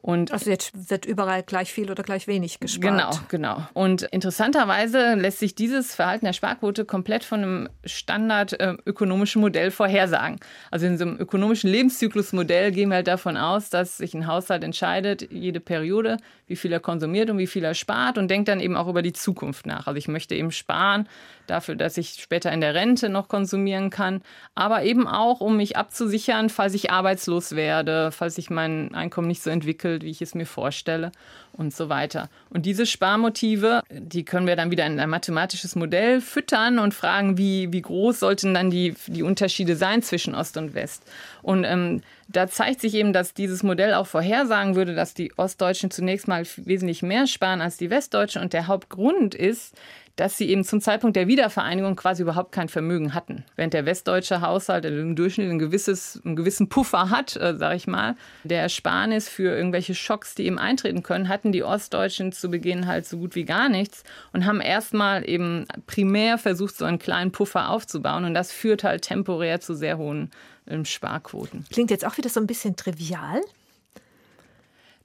Und 0.00 0.32
also 0.32 0.48
jetzt 0.48 0.90
wird 0.90 1.06
überall 1.06 1.42
gleich 1.42 1.72
viel 1.72 1.90
oder 1.90 2.02
gleich 2.02 2.26
wenig 2.26 2.60
gespart. 2.60 2.82
Genau, 3.28 3.56
genau. 3.56 3.68
Und 3.74 4.02
interessanterweise 4.02 5.14
lässt 5.14 5.40
sich 5.40 5.54
dieses 5.54 5.94
Verhalten 5.94 6.24
der 6.24 6.32
Sparquote 6.32 6.84
komplett 6.84 7.24
von 7.24 7.42
einem 7.42 7.68
standardökonomischen 7.84 9.40
äh, 9.40 9.44
Modell 9.44 9.70
vorhersagen. 9.70 10.38
Also 10.70 10.86
in 10.86 10.98
so 10.98 11.04
einem 11.04 11.18
ökonomischen 11.18 11.70
Lebenszyklusmodell 11.70 12.70
gehen 12.70 12.90
wir 12.90 12.96
halt 12.96 13.08
davon 13.08 13.36
aus, 13.36 13.70
dass 13.70 13.98
sich 13.98 14.14
ein 14.14 14.26
Haushalt 14.26 14.62
entscheidet, 14.62 15.30
jede 15.32 15.60
Periode, 15.60 16.18
wie 16.46 16.56
viel 16.56 16.72
er 16.72 16.80
konsumiert 16.80 17.28
und 17.28 17.38
wie 17.38 17.46
viel 17.46 17.64
er 17.64 17.74
spart 17.74 18.18
und 18.18 18.28
denkt 18.28 18.48
dann 18.48 18.60
eben 18.60 18.76
auch 18.76 18.88
über 18.88 19.02
die 19.02 19.12
Zukunft 19.12 19.66
nach. 19.66 19.86
Also 19.86 19.98
ich 19.98 20.08
möchte 20.08 20.34
eben 20.34 20.52
sparen 20.52 21.08
dafür, 21.46 21.76
dass 21.76 21.96
ich 21.96 22.14
später 22.20 22.52
in 22.52 22.60
der 22.60 22.74
Rente 22.74 23.08
noch 23.08 23.28
konsumieren 23.28 23.90
kann, 23.90 24.22
aber 24.54 24.82
eben 24.84 25.06
auch, 25.06 25.40
um 25.40 25.56
mich 25.56 25.76
abzusichern, 25.76 26.50
falls 26.50 26.74
ich 26.74 26.90
arbeitslos 26.90 27.56
werde, 27.56 28.12
falls 28.12 28.36
sich 28.36 28.50
mein 28.50 28.94
Einkommen 28.94 29.28
nicht 29.28 29.42
so 29.42 29.50
entwickelt 29.50 29.97
wie 30.02 30.10
ich 30.10 30.22
es 30.22 30.34
mir 30.34 30.46
vorstelle 30.46 31.12
und 31.58 31.74
so 31.74 31.88
weiter. 31.88 32.30
Und 32.50 32.64
diese 32.64 32.86
Sparmotive, 32.86 33.82
die 33.90 34.24
können 34.24 34.46
wir 34.46 34.56
dann 34.56 34.70
wieder 34.70 34.86
in 34.86 34.98
ein 34.98 35.10
mathematisches 35.10 35.76
Modell 35.76 36.20
füttern 36.20 36.78
und 36.78 36.94
fragen, 36.94 37.36
wie, 37.36 37.72
wie 37.72 37.82
groß 37.82 38.20
sollten 38.20 38.54
dann 38.54 38.70
die, 38.70 38.94
die 39.08 39.22
Unterschiede 39.22 39.76
sein 39.76 40.02
zwischen 40.02 40.34
Ost 40.34 40.56
und 40.56 40.74
West. 40.74 41.02
Und 41.42 41.64
ähm, 41.64 42.02
da 42.28 42.46
zeigt 42.46 42.80
sich 42.80 42.94
eben, 42.94 43.12
dass 43.12 43.34
dieses 43.34 43.62
Modell 43.62 43.94
auch 43.94 44.06
vorhersagen 44.06 44.76
würde, 44.76 44.94
dass 44.94 45.14
die 45.14 45.36
Ostdeutschen 45.36 45.90
zunächst 45.90 46.28
mal 46.28 46.46
wesentlich 46.56 47.02
mehr 47.02 47.26
sparen 47.26 47.60
als 47.60 47.76
die 47.76 47.90
Westdeutschen. 47.90 48.40
Und 48.40 48.52
der 48.52 48.68
Hauptgrund 48.68 49.34
ist, 49.34 49.74
dass 50.18 50.36
sie 50.36 50.48
eben 50.50 50.64
zum 50.64 50.80
Zeitpunkt 50.80 51.16
der 51.16 51.28
Wiedervereinigung 51.28 51.94
quasi 51.94 52.22
überhaupt 52.22 52.50
kein 52.50 52.68
Vermögen 52.68 53.14
hatten. 53.14 53.44
Während 53.54 53.72
der 53.72 53.86
westdeutsche 53.86 54.40
Haushalt 54.40 54.84
im 54.84 55.14
Durchschnitt 55.14 55.48
ein 55.48 55.60
gewisses, 55.60 56.20
einen 56.24 56.34
gewissen 56.34 56.68
Puffer 56.68 57.10
hat, 57.10 57.36
äh, 57.36 57.56
sage 57.56 57.76
ich 57.76 57.86
mal, 57.86 58.16
der 58.42 58.62
Ersparnis 58.62 59.28
für 59.28 59.54
irgendwelche 59.54 59.94
Schocks, 59.94 60.34
die 60.34 60.46
eben 60.46 60.58
eintreten 60.58 61.04
können, 61.04 61.28
hatten 61.28 61.47
die 61.52 61.64
Ostdeutschen 61.64 62.32
zu 62.32 62.50
Beginn 62.50 62.86
halt 62.86 63.06
so 63.06 63.18
gut 63.18 63.34
wie 63.34 63.44
gar 63.44 63.68
nichts 63.68 64.04
und 64.32 64.46
haben 64.46 64.60
erstmal 64.60 65.28
eben 65.28 65.66
primär 65.86 66.38
versucht, 66.38 66.76
so 66.76 66.84
einen 66.84 66.98
kleinen 66.98 67.32
Puffer 67.32 67.70
aufzubauen. 67.70 68.24
Und 68.24 68.34
das 68.34 68.52
führt 68.52 68.84
halt 68.84 69.02
temporär 69.02 69.60
zu 69.60 69.74
sehr 69.74 69.98
hohen 69.98 70.30
ähm, 70.66 70.84
Sparquoten. 70.84 71.64
Klingt 71.72 71.90
jetzt 71.90 72.04
auch 72.04 72.16
wieder 72.16 72.28
so 72.28 72.40
ein 72.40 72.46
bisschen 72.46 72.76
trivial. 72.76 73.40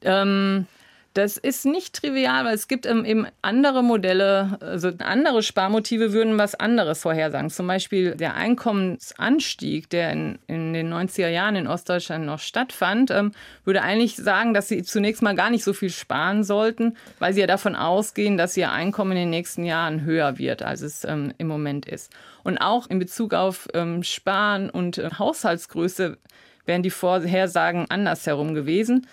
Ähm, 0.01 0.67
das 1.13 1.37
ist 1.37 1.65
nicht 1.65 1.93
trivial, 1.93 2.45
weil 2.45 2.55
es 2.55 2.67
gibt 2.67 2.87
eben 2.87 3.27
andere 3.43 3.83
Modelle, 3.83 4.57
also 4.61 4.89
andere 4.99 5.43
Sparmotive 5.43 6.11
würden 6.11 6.39
was 6.39 6.55
anderes 6.55 7.01
vorhersagen. 7.01 7.51
Zum 7.51 7.67
Beispiel 7.67 8.15
der 8.15 8.33
Einkommensanstieg, 8.33 9.89
der 9.91 10.11
in, 10.11 10.39
in 10.47 10.73
den 10.73 10.91
90er 10.91 11.27
Jahren 11.27 11.55
in 11.55 11.67
Ostdeutschland 11.67 12.25
noch 12.25 12.39
stattfand, 12.39 13.11
ähm, 13.11 13.31
würde 13.63 13.83
eigentlich 13.83 14.15
sagen, 14.15 14.55
dass 14.55 14.69
sie 14.69 14.81
zunächst 14.81 15.21
mal 15.21 15.35
gar 15.35 15.51
nicht 15.51 15.63
so 15.63 15.73
viel 15.73 15.91
sparen 15.91 16.43
sollten, 16.43 16.97
weil 17.19 17.33
sie 17.33 17.41
ja 17.41 17.47
davon 17.47 17.75
ausgehen, 17.75 18.35
dass 18.35 18.57
ihr 18.57 18.71
Einkommen 18.71 19.11
in 19.11 19.17
den 19.17 19.29
nächsten 19.29 19.65
Jahren 19.65 20.03
höher 20.03 20.39
wird, 20.39 20.63
als 20.63 20.81
es 20.81 21.03
ähm, 21.05 21.31
im 21.37 21.47
Moment 21.47 21.85
ist. 21.85 22.11
Und 22.43 22.57
auch 22.57 22.89
in 22.89 22.97
Bezug 22.97 23.35
auf 23.35 23.67
ähm, 23.75 24.01
Sparen 24.01 24.71
und 24.71 24.97
äh, 24.97 25.11
Haushaltsgröße 25.19 26.17
wären 26.65 26.81
die 26.81 26.89
Vorhersagen 26.89 27.85
andersherum 27.89 28.55
gewesen. 28.55 29.05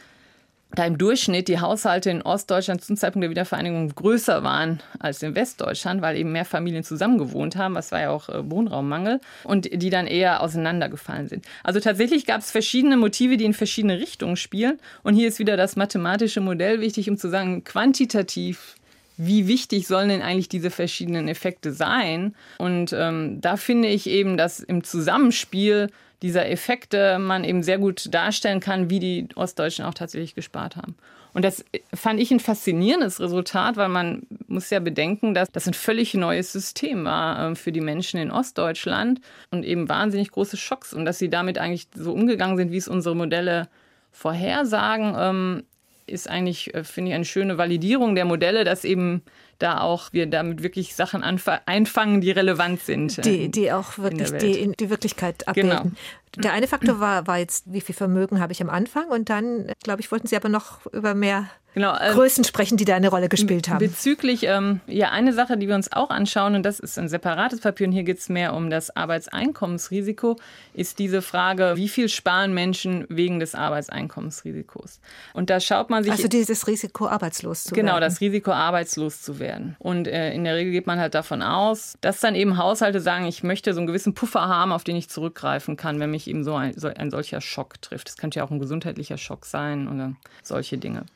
Da 0.74 0.84
im 0.84 0.98
Durchschnitt 0.98 1.48
die 1.48 1.60
Haushalte 1.60 2.10
in 2.10 2.22
Ostdeutschland 2.22 2.82
zum 2.82 2.96
Zeitpunkt 2.96 3.24
der 3.24 3.30
Wiedervereinigung 3.30 3.88
größer 3.88 4.42
waren 4.44 4.80
als 4.98 5.22
in 5.22 5.34
Westdeutschland, 5.34 6.00
weil 6.00 6.16
eben 6.16 6.32
mehr 6.32 6.44
Familien 6.44 6.84
zusammengewohnt 6.84 7.56
haben, 7.56 7.74
was 7.74 7.90
war 7.92 8.00
ja 8.00 8.10
auch 8.10 8.28
äh, 8.28 8.48
Wohnraummangel, 8.50 9.20
und 9.44 9.68
die 9.72 9.90
dann 9.90 10.06
eher 10.06 10.42
auseinandergefallen 10.42 11.28
sind. 11.28 11.44
Also 11.64 11.80
tatsächlich 11.80 12.26
gab 12.26 12.40
es 12.40 12.50
verschiedene 12.50 12.96
Motive, 12.96 13.36
die 13.36 13.44
in 13.44 13.54
verschiedene 13.54 13.98
Richtungen 13.98 14.36
spielen. 14.36 14.78
Und 15.02 15.14
hier 15.14 15.28
ist 15.28 15.38
wieder 15.38 15.56
das 15.56 15.76
mathematische 15.76 16.40
Modell 16.40 16.80
wichtig, 16.80 17.10
um 17.10 17.16
zu 17.16 17.28
sagen, 17.28 17.64
quantitativ 17.64 18.76
wie 19.22 19.46
wichtig 19.46 19.86
sollen 19.86 20.08
denn 20.08 20.22
eigentlich 20.22 20.48
diese 20.48 20.70
verschiedenen 20.70 21.28
Effekte 21.28 21.74
sein? 21.74 22.34
Und 22.56 22.94
ähm, 22.96 23.42
da 23.42 23.58
finde 23.58 23.88
ich 23.88 24.08
eben, 24.08 24.38
dass 24.38 24.60
im 24.60 24.82
Zusammenspiel 24.82 25.90
dieser 26.22 26.48
Effekte 26.48 27.18
man 27.18 27.44
eben 27.44 27.62
sehr 27.62 27.78
gut 27.78 28.12
darstellen 28.14 28.60
kann, 28.60 28.90
wie 28.90 28.98
die 28.98 29.28
Ostdeutschen 29.34 29.84
auch 29.84 29.94
tatsächlich 29.94 30.34
gespart 30.34 30.76
haben. 30.76 30.96
Und 31.32 31.44
das 31.44 31.64
fand 31.94 32.20
ich 32.20 32.30
ein 32.30 32.40
faszinierendes 32.40 33.20
Resultat, 33.20 33.76
weil 33.76 33.88
man 33.88 34.22
muss 34.48 34.70
ja 34.70 34.80
bedenken, 34.80 35.32
dass 35.32 35.50
das 35.50 35.66
ein 35.68 35.74
völlig 35.74 36.14
neues 36.14 36.52
System 36.52 37.04
war 37.04 37.50
äh, 37.50 37.54
für 37.54 37.72
die 37.72 37.80
Menschen 37.80 38.18
in 38.18 38.30
Ostdeutschland 38.30 39.20
und 39.50 39.64
eben 39.64 39.88
wahnsinnig 39.88 40.32
große 40.32 40.56
Schocks 40.56 40.92
und 40.92 41.04
dass 41.04 41.18
sie 41.18 41.30
damit 41.30 41.58
eigentlich 41.58 41.88
so 41.94 42.12
umgegangen 42.12 42.56
sind, 42.56 42.72
wie 42.72 42.76
es 42.76 42.88
unsere 42.88 43.14
Modelle 43.14 43.68
vorhersagen, 44.10 45.14
ähm, 45.16 45.62
ist 46.06 46.28
eigentlich, 46.28 46.74
äh, 46.74 46.82
finde 46.82 47.10
ich, 47.10 47.14
eine 47.14 47.24
schöne 47.24 47.58
Validierung 47.58 48.16
der 48.16 48.24
Modelle, 48.24 48.64
dass 48.64 48.84
eben 48.84 49.22
da 49.60 49.80
auch 49.80 50.12
wir 50.12 50.26
damit 50.26 50.62
wirklich 50.62 50.94
Sachen 50.94 51.22
einfangen, 51.22 52.20
die 52.20 52.30
relevant 52.30 52.80
sind. 52.80 53.24
Die, 53.24 53.50
die 53.50 53.72
auch 53.72 53.98
wirklich 53.98 54.32
die, 54.38 54.72
die 54.72 54.90
Wirklichkeit 54.90 55.46
abbilden. 55.46 55.70
Genau. 55.70 55.90
Der 56.36 56.52
eine 56.52 56.68
Faktor 56.68 57.00
war, 57.00 57.26
war 57.26 57.38
jetzt, 57.38 57.64
wie 57.66 57.80
viel 57.80 57.94
Vermögen 57.94 58.40
habe 58.40 58.52
ich 58.52 58.62
am 58.62 58.70
Anfang 58.70 59.08
und 59.08 59.30
dann, 59.30 59.72
glaube 59.82 60.00
ich, 60.00 60.12
wollten 60.12 60.26
Sie 60.26 60.36
aber 60.36 60.48
noch 60.48 60.86
über 60.92 61.14
mehr 61.14 61.48
genau, 61.74 61.96
äh, 61.96 62.12
Größen 62.12 62.44
sprechen, 62.44 62.76
die 62.76 62.84
da 62.84 62.94
eine 62.96 63.08
Rolle 63.08 63.28
gespielt 63.28 63.68
haben. 63.68 63.78
Bezüglich, 63.78 64.44
ähm, 64.44 64.80
ja, 64.86 65.10
eine 65.10 65.32
Sache, 65.32 65.56
die 65.56 65.68
wir 65.68 65.74
uns 65.74 65.92
auch 65.92 66.10
anschauen, 66.10 66.54
und 66.54 66.62
das 66.64 66.80
ist 66.80 66.98
ein 66.98 67.08
separates 67.08 67.60
Papier, 67.60 67.86
und 67.86 67.92
hier 67.92 68.02
geht 68.02 68.18
es 68.18 68.28
mehr 68.28 68.54
um 68.54 68.70
das 68.70 68.94
Arbeitseinkommensrisiko, 68.94 70.36
ist 70.74 70.98
diese 70.98 71.22
Frage, 71.22 71.74
wie 71.76 71.88
viel 71.88 72.08
sparen 72.08 72.54
Menschen 72.54 73.06
wegen 73.08 73.40
des 73.40 73.54
Arbeitseinkommensrisikos? 73.54 75.00
Und 75.34 75.50
da 75.50 75.60
schaut 75.60 75.90
man 75.90 76.02
sich. 76.02 76.12
Also 76.12 76.28
dieses 76.28 76.66
Risiko, 76.66 77.06
arbeitslos 77.06 77.64
zu 77.64 77.74
genau, 77.74 77.86
werden. 77.88 77.96
Genau, 77.96 78.06
das 78.06 78.20
Risiko, 78.20 78.52
arbeitslos 78.52 79.22
zu 79.22 79.38
werden. 79.38 79.76
Und 79.78 80.08
äh, 80.08 80.32
in 80.32 80.44
der 80.44 80.56
Regel 80.56 80.72
geht 80.72 80.86
man 80.86 80.98
halt 80.98 81.14
davon 81.14 81.42
aus, 81.42 81.96
dass 82.00 82.20
dann 82.20 82.34
eben 82.34 82.56
Haushalte 82.56 83.00
sagen, 83.00 83.26
ich 83.26 83.42
möchte 83.42 83.72
so 83.74 83.80
einen 83.80 83.86
gewissen 83.86 84.14
Puffer 84.14 84.48
haben, 84.48 84.72
auf 84.72 84.84
den 84.84 84.96
ich 84.96 85.08
zurückgreifen 85.08 85.76
kann, 85.76 86.00
wenn 86.00 86.10
mich 86.10 86.19
mich 86.20 86.28
eben 86.28 86.44
so 86.44 86.54
ein, 86.54 86.78
so 86.78 86.88
ein 86.88 87.10
solcher 87.10 87.40
Schock 87.40 87.80
trifft. 87.80 88.08
Es 88.08 88.16
könnte 88.16 88.38
ja 88.38 88.44
auch 88.44 88.50
ein 88.50 88.58
gesundheitlicher 88.58 89.18
Schock 89.18 89.46
sein 89.46 89.88
oder 89.88 90.14
solche 90.42 90.78
Dinge. 90.78 91.06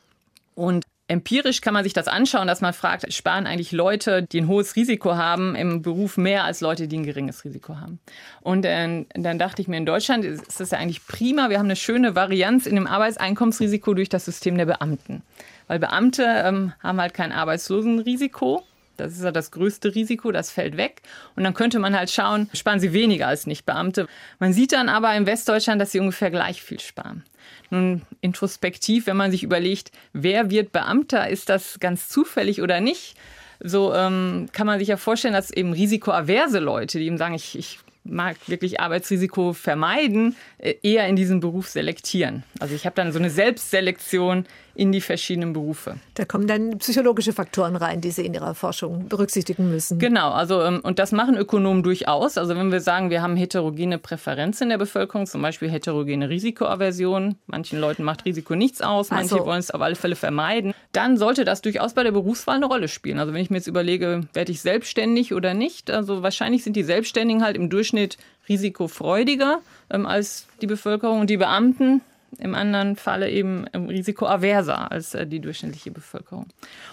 Und 0.54 0.84
Empirisch 1.06 1.60
kann 1.60 1.74
man 1.74 1.84
sich 1.84 1.92
das 1.92 2.08
anschauen, 2.08 2.46
dass 2.46 2.62
man 2.62 2.72
fragt, 2.72 3.12
sparen 3.12 3.46
eigentlich 3.46 3.72
Leute, 3.72 4.22
die 4.22 4.40
ein 4.40 4.48
hohes 4.48 4.74
Risiko 4.74 5.16
haben, 5.16 5.54
im 5.54 5.82
Beruf 5.82 6.16
mehr 6.16 6.44
als 6.44 6.62
Leute, 6.62 6.88
die 6.88 6.96
ein 6.96 7.04
geringes 7.04 7.44
Risiko 7.44 7.76
haben. 7.76 7.98
Und 8.40 8.64
äh, 8.64 9.04
dann 9.12 9.38
dachte 9.38 9.60
ich 9.60 9.68
mir, 9.68 9.76
in 9.76 9.84
Deutschland 9.84 10.24
ist 10.24 10.60
das 10.60 10.70
ja 10.70 10.78
eigentlich 10.78 11.06
prima. 11.06 11.50
Wir 11.50 11.58
haben 11.58 11.66
eine 11.66 11.76
schöne 11.76 12.14
Varianz 12.14 12.64
in 12.64 12.74
dem 12.74 12.86
Arbeitseinkommensrisiko 12.86 13.92
durch 13.92 14.08
das 14.08 14.24
System 14.24 14.56
der 14.56 14.64
Beamten. 14.64 15.20
Weil 15.66 15.78
Beamte 15.78 16.24
ähm, 16.24 16.72
haben 16.82 16.98
halt 16.98 17.12
kein 17.12 17.32
Arbeitslosenrisiko. 17.32 18.62
Das 18.96 19.12
ist 19.12 19.22
ja 19.22 19.32
das 19.32 19.50
größte 19.50 19.94
Risiko, 19.94 20.32
das 20.32 20.50
fällt 20.50 20.76
weg. 20.76 21.02
Und 21.36 21.44
dann 21.44 21.54
könnte 21.54 21.78
man 21.78 21.96
halt 21.96 22.10
schauen, 22.10 22.48
sparen 22.54 22.80
sie 22.80 22.92
weniger 22.92 23.28
als 23.28 23.46
Nichtbeamte. 23.46 24.06
Man 24.38 24.52
sieht 24.52 24.72
dann 24.72 24.88
aber 24.88 25.14
in 25.14 25.26
Westdeutschland, 25.26 25.80
dass 25.80 25.92
sie 25.92 26.00
ungefähr 26.00 26.30
gleich 26.30 26.62
viel 26.62 26.80
sparen. 26.80 27.24
Nun, 27.70 28.02
introspektiv, 28.20 29.06
wenn 29.06 29.16
man 29.16 29.30
sich 29.30 29.42
überlegt, 29.42 29.90
wer 30.12 30.50
wird 30.50 30.72
Beamter, 30.72 31.28
ist 31.28 31.48
das 31.48 31.80
ganz 31.80 32.08
zufällig 32.08 32.62
oder 32.62 32.80
nicht? 32.80 33.16
So 33.60 33.94
ähm, 33.94 34.48
kann 34.52 34.66
man 34.66 34.78
sich 34.78 34.88
ja 34.88 34.96
vorstellen, 34.96 35.34
dass 35.34 35.50
eben 35.50 35.72
risikoaverse 35.72 36.58
Leute, 36.58 36.98
die 36.98 37.06
eben 37.06 37.18
sagen, 37.18 37.34
ich, 37.34 37.58
ich 37.58 37.78
mag 38.04 38.36
wirklich 38.46 38.80
Arbeitsrisiko 38.80 39.52
vermeiden, 39.52 40.36
äh, 40.58 40.74
eher 40.82 41.08
in 41.08 41.16
diesen 41.16 41.40
Beruf 41.40 41.68
selektieren. 41.68 42.44
Also 42.60 42.74
ich 42.74 42.86
habe 42.86 42.96
dann 42.96 43.12
so 43.12 43.18
eine 43.18 43.30
Selbstselektion 43.30 44.46
in 44.74 44.92
die 44.92 45.00
verschiedenen 45.00 45.52
Berufe. 45.52 45.96
Da 46.14 46.24
kommen 46.24 46.46
dann 46.46 46.78
psychologische 46.78 47.32
Faktoren 47.32 47.76
rein, 47.76 48.00
die 48.00 48.10
Sie 48.10 48.26
in 48.26 48.34
Ihrer 48.34 48.54
Forschung 48.54 49.08
berücksichtigen 49.08 49.70
müssen. 49.70 49.98
Genau, 49.98 50.30
also 50.30 50.62
ähm, 50.62 50.80
und 50.82 50.98
das 50.98 51.12
machen 51.12 51.36
Ökonomen 51.36 51.82
durchaus. 51.82 52.38
Also 52.38 52.56
wenn 52.56 52.72
wir 52.72 52.80
sagen, 52.80 53.10
wir 53.10 53.22
haben 53.22 53.36
heterogene 53.36 53.98
Präferenzen 53.98 54.64
in 54.64 54.70
der 54.70 54.78
Bevölkerung, 54.78 55.26
zum 55.26 55.42
Beispiel 55.42 55.70
heterogene 55.70 56.28
Risikoaversion, 56.28 57.36
manchen 57.46 57.78
Leuten 57.78 58.02
macht 58.02 58.24
Risiko 58.24 58.54
nichts 58.54 58.82
aus, 58.82 59.10
manche 59.10 59.34
also, 59.34 59.46
wollen 59.46 59.60
es 59.60 59.70
auf 59.70 59.80
alle 59.80 59.94
Fälle 59.94 60.16
vermeiden, 60.16 60.74
dann 60.92 61.16
sollte 61.16 61.44
das 61.44 61.62
durchaus 61.62 61.94
bei 61.94 62.02
der 62.02 62.12
Berufswahl 62.12 62.56
eine 62.56 62.66
Rolle 62.66 62.88
spielen. 62.88 63.18
Also 63.18 63.32
wenn 63.32 63.42
ich 63.42 63.50
mir 63.50 63.58
jetzt 63.58 63.66
überlege, 63.66 64.22
werde 64.32 64.52
ich 64.52 64.60
selbstständig 64.60 65.34
oder 65.34 65.54
nicht, 65.54 65.90
also 65.90 66.22
wahrscheinlich 66.22 66.64
sind 66.64 66.74
die 66.76 66.82
Selbstständigen 66.82 67.42
halt 67.44 67.56
im 67.56 67.70
Durchschnitt 67.70 68.18
risikofreudiger 68.48 69.60
ähm, 69.90 70.06
als 70.06 70.46
die 70.60 70.66
Bevölkerung 70.66 71.20
und 71.20 71.30
die 71.30 71.36
Beamten 71.36 72.02
im 72.38 72.54
anderen 72.54 72.96
Falle 72.96 73.30
eben 73.30 73.66
risikoaverser 73.74 74.90
als 74.90 75.14
äh, 75.14 75.26
die 75.26 75.40
durchschnittliche 75.40 75.90
Bevölkerung. 75.90 76.46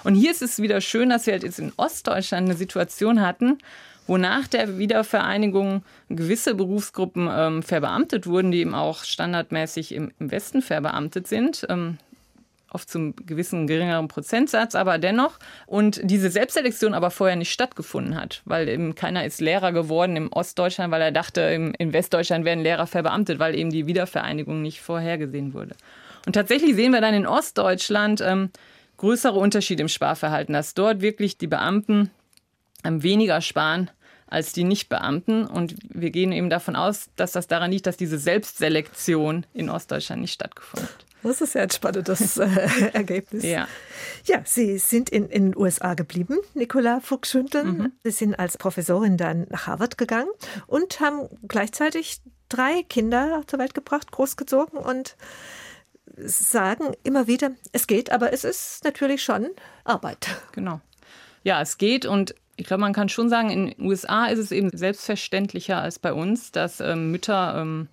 Und 0.04 0.16
hier 0.16 0.32
ist 0.32 0.42
es 0.42 0.62
wieder 0.62 0.82
schön, 0.82 1.10
dass 1.10 1.26
wir 1.26 1.34
halt 1.34 1.44
jetzt 1.44 1.60
in 1.60 1.74
Ostdeutschland 1.78 2.48
eine 2.48 2.58
Situation 2.58 3.22
hatten, 3.22 3.58
wo 4.08 4.18
nach 4.18 4.48
der 4.48 4.78
Wiedervereinigung 4.78 5.84
gewisse 6.10 6.56
Berufsgruppen 6.56 7.30
ähm, 7.32 7.64
verbeamtet 7.64 8.28
wurden, 8.28 8.52
die 8.52 8.60
eben 8.60 8.76
auch 8.76 9.04
standardmäßig 9.04 9.94
im, 9.94 10.12
im 10.20 10.32
Westen 10.32 10.62
verbeamtet 10.62 11.28
sind. 11.28 11.66
Ähm, 11.70 11.98
oft 12.74 12.90
zum 12.90 13.16
gewissen 13.16 13.68
geringeren 13.68 14.08
Prozentsatz, 14.08 14.76
aber 14.76 14.98
dennoch. 14.98 15.38
Und 15.66 16.00
diese 16.04 16.30
Selbstselektion 16.30 16.94
aber 16.94 17.12
vorher 17.12 17.36
nicht 17.36 17.52
stattgefunden 17.52 18.16
hat, 18.16 18.42
weil 18.46 18.68
eben 18.70 18.96
keiner 18.96 19.26
ist 19.26 19.42
Lehrer 19.42 19.72
geworden 19.72 20.16
im 20.16 20.32
Ostdeutschland, 20.32 20.92
weil 20.92 21.02
er 21.02 21.12
dachte, 21.12 21.42
in 21.78 21.94
Westdeutschland 21.94 22.46
werden 22.46 22.64
Lehrer 22.64 22.88
verbeamtet, 22.88 23.40
weil 23.40 23.56
eben 23.56 23.70
die 23.70 23.88
Wiedervereinigung 23.88 24.62
nicht 24.62 24.82
vorhergesehen 24.82 25.54
wurde. 25.54 25.76
Und 26.26 26.34
tatsächlich 26.34 26.76
sehen 26.76 26.92
wir 26.92 27.02
dann 27.02 27.14
in 27.14 27.26
Ostdeutschland 27.26 28.22
ähm, 28.22 28.52
größere 28.98 29.38
Unterschiede 29.38 29.82
im 29.82 29.90
Sparverhalten, 29.90 30.54
dass 30.54 30.74
dort 30.74 31.02
wirklich 31.02 31.38
die 31.38 31.48
Beamten 31.48 32.12
ähm, 32.84 33.02
weniger 33.04 33.42
sparen 33.42 33.90
als 34.28 34.54
die 34.54 34.64
Nichtbeamten. 34.64 35.46
Und 35.46 35.76
wir 35.90 36.12
gehen 36.12 36.32
eben 36.32 36.50
davon 36.50 36.76
aus, 36.76 37.10
dass 37.16 37.32
das 37.32 37.48
daran 37.48 37.72
liegt, 37.72 37.88
dass 37.88 37.98
diese 37.98 38.18
Selbstselektion 38.18 39.46
in 39.54 39.70
Ostdeutschland 39.70 40.22
nicht 40.22 40.34
stattgefunden 40.34 40.88
hat. 40.88 41.06
Das 41.24 41.42
ist 41.42 41.56
ja 41.56 41.62
ein 41.62 41.70
spannendes 41.70 42.38
äh, 42.38 42.48
Ergebnis. 42.94 43.44
Ja. 43.44 43.68
ja, 44.26 44.42
Sie 44.46 44.78
sind 44.78 45.10
in, 45.10 45.30
in 45.30 45.52
den 45.52 45.58
USA 45.58 45.94
geblieben, 45.94 46.40
Nicola 46.54 47.00
Fuchsschündeln. 47.00 47.78
Mhm. 47.78 47.92
Sie 48.04 48.12
sind 48.12 48.36
als 48.36 48.58
Professorin 48.58 49.18
dann 49.18 49.48
nach 49.50 49.68
Harvard 49.68 49.98
gegangen 49.98 50.30
und 50.68 51.00
haben 51.00 51.30
gleichzeitig 51.48 52.22
drei 52.50 52.84
Kinder 52.84 53.44
zur 53.48 53.60
Welt 53.60 53.74
gebracht, 53.74 54.12
großgezogen 54.12 54.78
und 54.78 55.16
sagen 56.18 56.94
immer 57.04 57.28
wieder, 57.28 57.52
es 57.72 57.88
geht, 57.88 58.12
aber 58.12 58.34
es 58.34 58.44
ist 58.44 58.84
natürlich 58.84 59.24
schon 59.24 59.50
Arbeit. 59.84 60.28
Genau. 60.52 60.82
Ja, 61.44 61.62
es 61.62 61.78
geht 61.78 62.06
und 62.06 62.36
ich 62.58 62.68
glaube, 62.68 62.82
man 62.82 62.94
kann 62.94 63.10
schon 63.10 63.30
sagen, 63.30 63.50
in 63.50 63.68
den 63.68 63.82
USA 63.82 64.28
ist 64.28 64.40
es 64.40 64.52
eben 64.52 64.70
selbstverständlicher 64.72 65.82
als 65.82 66.00
bei 66.00 66.14
uns, 66.14 66.52
dass 66.52 66.80
ähm, 66.80 67.12
Mütter 67.12 67.56
ähm, 67.58 67.88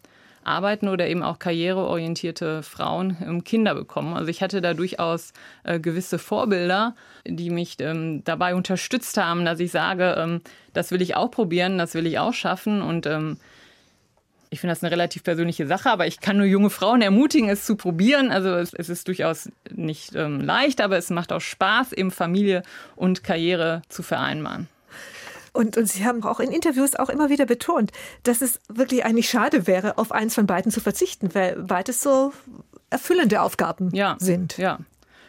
arbeiten 0.49 0.89
oder 0.89 1.07
eben 1.07 1.23
auch 1.23 1.39
karriereorientierte 1.39 2.63
Frauen 2.63 3.45
Kinder 3.45 3.75
bekommen. 3.75 4.15
Also 4.15 4.31
ich 4.31 4.43
hatte 4.43 4.61
da 4.61 4.75
durchaus 4.75 5.33
äh, 5.65 5.79
gewisse 5.79 6.19
Vorbilder, 6.19 6.95
die 7.27 7.51
mich 7.51 7.77
ähm, 7.81 8.23
dabei 8.25 8.55
unterstützt 8.55 9.17
haben, 9.17 9.45
dass 9.45 9.61
ich 9.61 9.71
sage, 9.71 10.17
ähm, 10.19 10.41
das 10.73 10.91
will 10.91 11.03
ich 11.03 11.17
auch 11.17 11.31
probieren, 11.31 11.79
das 11.79 11.95
will 11.95 12.07
ich 12.07 12.19
auch 12.19 12.35
schaffen 12.35 12.83
und 12.83 13.07
ähm, 13.07 13.39
ich 14.51 14.61
finde 14.61 14.73
das 14.73 14.83
eine 14.83 14.91
relativ 14.91 15.25
persönliche 15.25 15.67
Sache, 15.67 15.91
aber 15.91 16.07
ich 16.07 16.21
kann 16.21 16.39
nur 16.39 16.47
junge 16.47 16.71
Frauen 16.71 17.03
ermutigen, 17.03 17.49
es 17.49 17.67
zu 17.67 17.77
probieren. 17.77 18.31
Also 18.31 18.55
es, 18.55 18.73
es 18.73 18.89
ist 18.89 19.07
durchaus 19.09 19.51
nicht 19.71 20.15
ähm, 20.15 20.41
leicht, 20.41 20.81
aber 20.81 20.97
es 20.97 21.11
macht 21.11 21.33
auch 21.33 21.41
Spaß, 21.41 21.93
eben 21.93 22.11
Familie 22.11 22.63
und 22.97 23.23
Karriere 23.23 23.83
zu 23.89 24.03
vereinbaren. 24.03 24.69
Und, 25.53 25.77
und 25.77 25.87
Sie 25.87 26.05
haben 26.05 26.23
auch 26.25 26.41
in 26.41 26.51
Interviews 26.51 26.95
auch 26.97 27.09
immer 27.09 27.31
wieder 27.31 27.47
betont, 27.47 27.93
dass 28.23 28.43
es 28.43 28.61
wirklich 28.69 29.05
eigentlich 29.05 29.29
schade 29.29 29.67
wäre, 29.67 29.99
auf 29.99 30.13
eins 30.13 30.35
von 30.35 30.47
beiden 30.47 30.71
zu 30.71 30.81
verzichten, 30.81 31.35
weil 31.35 31.57
beides 31.63 32.03
so 32.03 32.33
erfüllende 32.91 33.43
Aufgaben 33.43 33.95
ja, 33.95 34.17
sind. 34.19 34.57
Ja, 34.59 34.79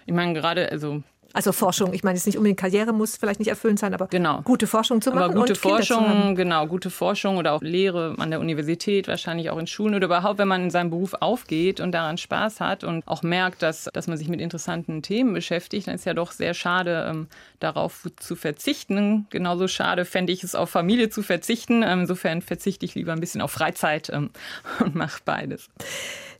ich 0.06 0.14
meine 0.14 0.34
gerade, 0.34 0.72
also 0.72 1.04
also 1.34 1.52
Forschung, 1.52 1.94
ich 1.94 2.04
meine 2.04 2.18
jetzt 2.18 2.26
nicht 2.26 2.38
unbedingt 2.38 2.60
Karriere 2.60 2.94
muss 2.94 3.16
vielleicht 3.16 3.40
nicht 3.40 3.50
erfüllend 3.50 3.80
sein, 3.80 3.94
aber 3.94 4.08
genau. 4.08 4.42
gute 4.42 4.68
Forschung 4.68 5.02
zu 5.02 5.12
machen. 5.12 5.24
Aber 5.24 5.34
gute 5.34 5.56
Forschung, 5.56 6.36
genau, 6.36 6.66
gute 6.68 6.90
Forschung 6.90 7.38
oder 7.38 7.54
auch 7.54 7.62
Lehre 7.62 8.16
an 8.18 8.32
der 8.32 8.40
Universität, 8.40 9.08
wahrscheinlich 9.08 9.50
auch 9.50 9.58
in 9.58 9.68
Schulen 9.68 9.96
oder 9.96 10.06
überhaupt, 10.06 10.40
wenn 10.40 10.48
man 10.48 10.64
in 10.64 10.70
seinem 10.70 10.90
Beruf 10.90 11.14
aufgeht 11.20 11.80
und 11.80 11.92
daran 11.92 12.18
Spaß 12.18 12.60
hat 12.60 12.84
und 12.84 13.08
auch 13.08 13.22
merkt, 13.22 13.62
dass, 13.62 13.90
dass 13.94 14.08
man 14.08 14.18
sich 14.18 14.28
mit 14.28 14.42
interessanten 14.42 15.02
Themen 15.02 15.34
beschäftigt, 15.34 15.88
dann 15.88 15.96
ist 15.96 16.06
ja 16.06 16.14
doch 16.14 16.32
sehr 16.32 16.54
schade, 16.54 17.08
ähm, 17.10 17.28
darauf 17.60 18.08
zu 18.18 18.36
verzichten. 18.36 19.28
Genauso 19.30 19.68
schade 19.68 20.06
fände 20.06 20.34
ich 20.34 20.44
es, 20.44 20.56
auf 20.56 20.70
Familie 20.70 21.10
zu 21.10 21.22
verzichten. 21.22 21.84
Ähm, 21.84 22.02
insofern 22.02 22.42
verzichte 22.42 22.86
ich 22.86 22.96
lieber 22.96 23.14
ein 23.14 23.20
bisschen 23.20 23.42
auf 23.42 23.52
Freizeit 23.52 24.10
ähm, 24.10 24.32
und 24.80 24.96
mache 24.96 25.22
beides. 25.26 25.70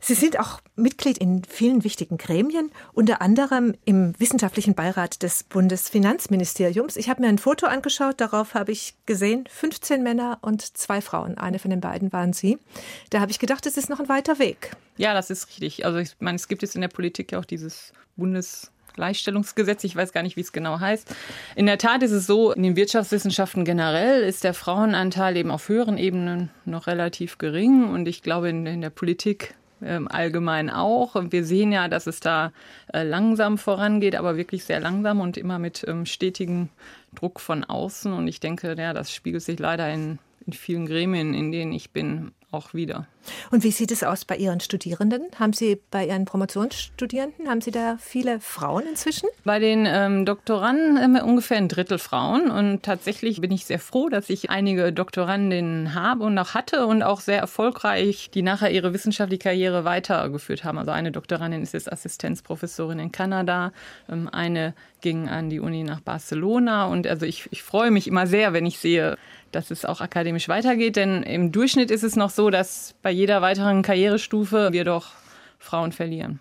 Sie 0.00 0.14
sind 0.14 0.38
auch 0.38 0.60
Mitglied 0.76 1.18
in 1.18 1.44
vielen 1.44 1.84
wichtigen 1.84 2.16
Gremien, 2.16 2.70
unter 2.92 3.20
anderem 3.20 3.74
im 3.84 4.18
wissenschaftlichen 4.18 4.74
Beirat 4.74 5.22
des 5.22 5.42
Bundesfinanzministeriums. 5.44 6.96
Ich 6.96 7.10
habe 7.10 7.20
mir 7.20 7.28
ein 7.28 7.38
Foto 7.38 7.66
angeschaut, 7.66 8.20
darauf 8.20 8.54
habe 8.54 8.72
ich 8.72 8.94
gesehen, 9.04 9.44
15 9.50 10.02
Männer 10.02 10.38
und 10.40 10.62
zwei 10.76 11.02
Frauen. 11.02 11.36
Eine 11.36 11.58
von 11.58 11.70
den 11.70 11.80
beiden 11.80 12.12
waren 12.12 12.32
Sie. 12.32 12.58
Da 13.10 13.20
habe 13.20 13.30
ich 13.30 13.38
gedacht, 13.38 13.66
es 13.66 13.76
ist 13.76 13.90
noch 13.90 14.00
ein 14.00 14.08
weiter 14.08 14.38
Weg. 14.38 14.70
Ja, 14.96 15.12
das 15.12 15.28
ist 15.28 15.48
richtig. 15.48 15.84
Also 15.84 15.98
ich 15.98 16.16
meine, 16.18 16.36
es 16.36 16.48
gibt 16.48 16.62
jetzt 16.62 16.74
in 16.74 16.80
der 16.80 16.88
Politik 16.88 17.32
ja 17.32 17.38
auch 17.38 17.44
dieses 17.44 17.92
Bundes 18.16 18.70
Gleichstellungsgesetz, 18.94 19.84
ich 19.84 19.94
weiß 19.96 20.12
gar 20.12 20.22
nicht, 20.22 20.36
wie 20.36 20.40
es 20.40 20.52
genau 20.52 20.80
heißt. 20.80 21.14
In 21.54 21.66
der 21.66 21.78
Tat 21.78 22.02
ist 22.02 22.10
es 22.10 22.26
so, 22.26 22.52
in 22.52 22.62
den 22.62 22.76
Wirtschaftswissenschaften 22.76 23.64
generell 23.64 24.22
ist 24.22 24.44
der 24.44 24.52
Frauenanteil 24.52 25.36
eben 25.36 25.50
auf 25.50 25.68
höheren 25.68 25.96
Ebenen 25.96 26.50
noch 26.64 26.86
relativ 26.86 27.38
gering 27.38 27.88
und 27.88 28.08
ich 28.08 28.22
glaube 28.22 28.50
in, 28.50 28.66
in 28.66 28.80
der 28.80 28.90
Politik 28.90 29.54
ähm, 29.82 30.08
allgemein 30.08 30.70
auch. 30.70 31.14
Und 31.14 31.32
wir 31.32 31.44
sehen 31.44 31.72
ja, 31.72 31.88
dass 31.88 32.06
es 32.06 32.20
da 32.20 32.52
äh, 32.92 33.02
langsam 33.02 33.58
vorangeht, 33.58 34.16
aber 34.16 34.36
wirklich 34.36 34.64
sehr 34.64 34.80
langsam 34.80 35.20
und 35.20 35.36
immer 35.36 35.58
mit 35.58 35.84
ähm, 35.88 36.06
stetigem 36.06 36.68
Druck 37.14 37.40
von 37.40 37.64
außen. 37.64 38.12
Und 38.12 38.28
ich 38.28 38.40
denke, 38.40 38.74
ja, 38.78 38.92
das 38.92 39.12
spiegelt 39.12 39.42
sich 39.42 39.58
leider 39.58 39.92
in, 39.92 40.18
in 40.46 40.52
vielen 40.52 40.86
Gremien, 40.86 41.34
in 41.34 41.52
denen 41.52 41.72
ich 41.72 41.90
bin, 41.90 42.32
auch 42.52 42.74
wieder. 42.74 43.06
Und 43.50 43.64
wie 43.64 43.70
sieht 43.70 43.90
es 43.90 44.02
aus 44.02 44.24
bei 44.24 44.36
Ihren 44.36 44.60
Studierenden? 44.60 45.26
Haben 45.38 45.52
Sie 45.52 45.78
bei 45.90 46.06
Ihren 46.06 46.24
Promotionsstudierenden, 46.24 47.48
haben 47.48 47.60
Sie 47.60 47.70
da 47.70 47.96
viele 48.00 48.40
Frauen 48.40 48.84
inzwischen? 48.88 49.28
Bei 49.44 49.58
den 49.58 49.86
ähm, 49.86 50.24
Doktoranden 50.24 50.98
haben 51.00 51.12
wir 51.12 51.24
ungefähr 51.24 51.58
ein 51.58 51.68
Drittel 51.68 51.98
Frauen. 51.98 52.50
Und 52.50 52.82
tatsächlich 52.82 53.40
bin 53.40 53.52
ich 53.52 53.66
sehr 53.66 53.78
froh, 53.78 54.08
dass 54.08 54.30
ich 54.30 54.50
einige 54.50 54.92
Doktorandinnen 54.92 55.94
habe 55.94 56.24
und 56.24 56.38
auch 56.38 56.54
hatte 56.54 56.86
und 56.86 57.02
auch 57.02 57.20
sehr 57.20 57.38
erfolgreich, 57.38 58.30
die 58.32 58.42
nachher 58.42 58.70
ihre 58.70 58.92
wissenschaftliche 58.92 59.42
Karriere 59.42 59.84
weitergeführt 59.84 60.64
haben. 60.64 60.78
Also 60.78 60.90
eine 60.90 61.12
Doktorandin 61.12 61.62
ist 61.62 61.74
jetzt 61.74 61.92
Assistenzprofessorin 61.92 62.98
in 62.98 63.12
Kanada, 63.12 63.72
ähm, 64.08 64.28
eine 64.30 64.74
ging 65.00 65.28
an 65.28 65.50
die 65.50 65.60
Uni 65.60 65.84
nach 65.84 66.00
Barcelona. 66.00 66.86
Und 66.86 67.06
also 67.06 67.26
ich, 67.26 67.48
ich 67.50 67.62
freue 67.62 67.90
mich 67.90 68.06
immer 68.06 68.26
sehr, 68.26 68.52
wenn 68.52 68.66
ich 68.66 68.78
sehe, 68.78 69.16
dass 69.52 69.70
es 69.70 69.84
auch 69.84 70.00
akademisch 70.00 70.48
weitergeht. 70.48 70.96
Denn 70.96 71.22
im 71.22 71.52
Durchschnitt 71.52 71.90
ist 71.90 72.02
es 72.02 72.16
noch 72.16 72.30
so, 72.30 72.50
dass 72.50 72.94
bei 73.02 73.10
jeder 73.10 73.42
weiteren 73.42 73.82
Karrierestufe 73.82 74.72
wir 74.72 74.84
doch 74.84 75.12
Frauen 75.58 75.92
verlieren. 75.92 76.40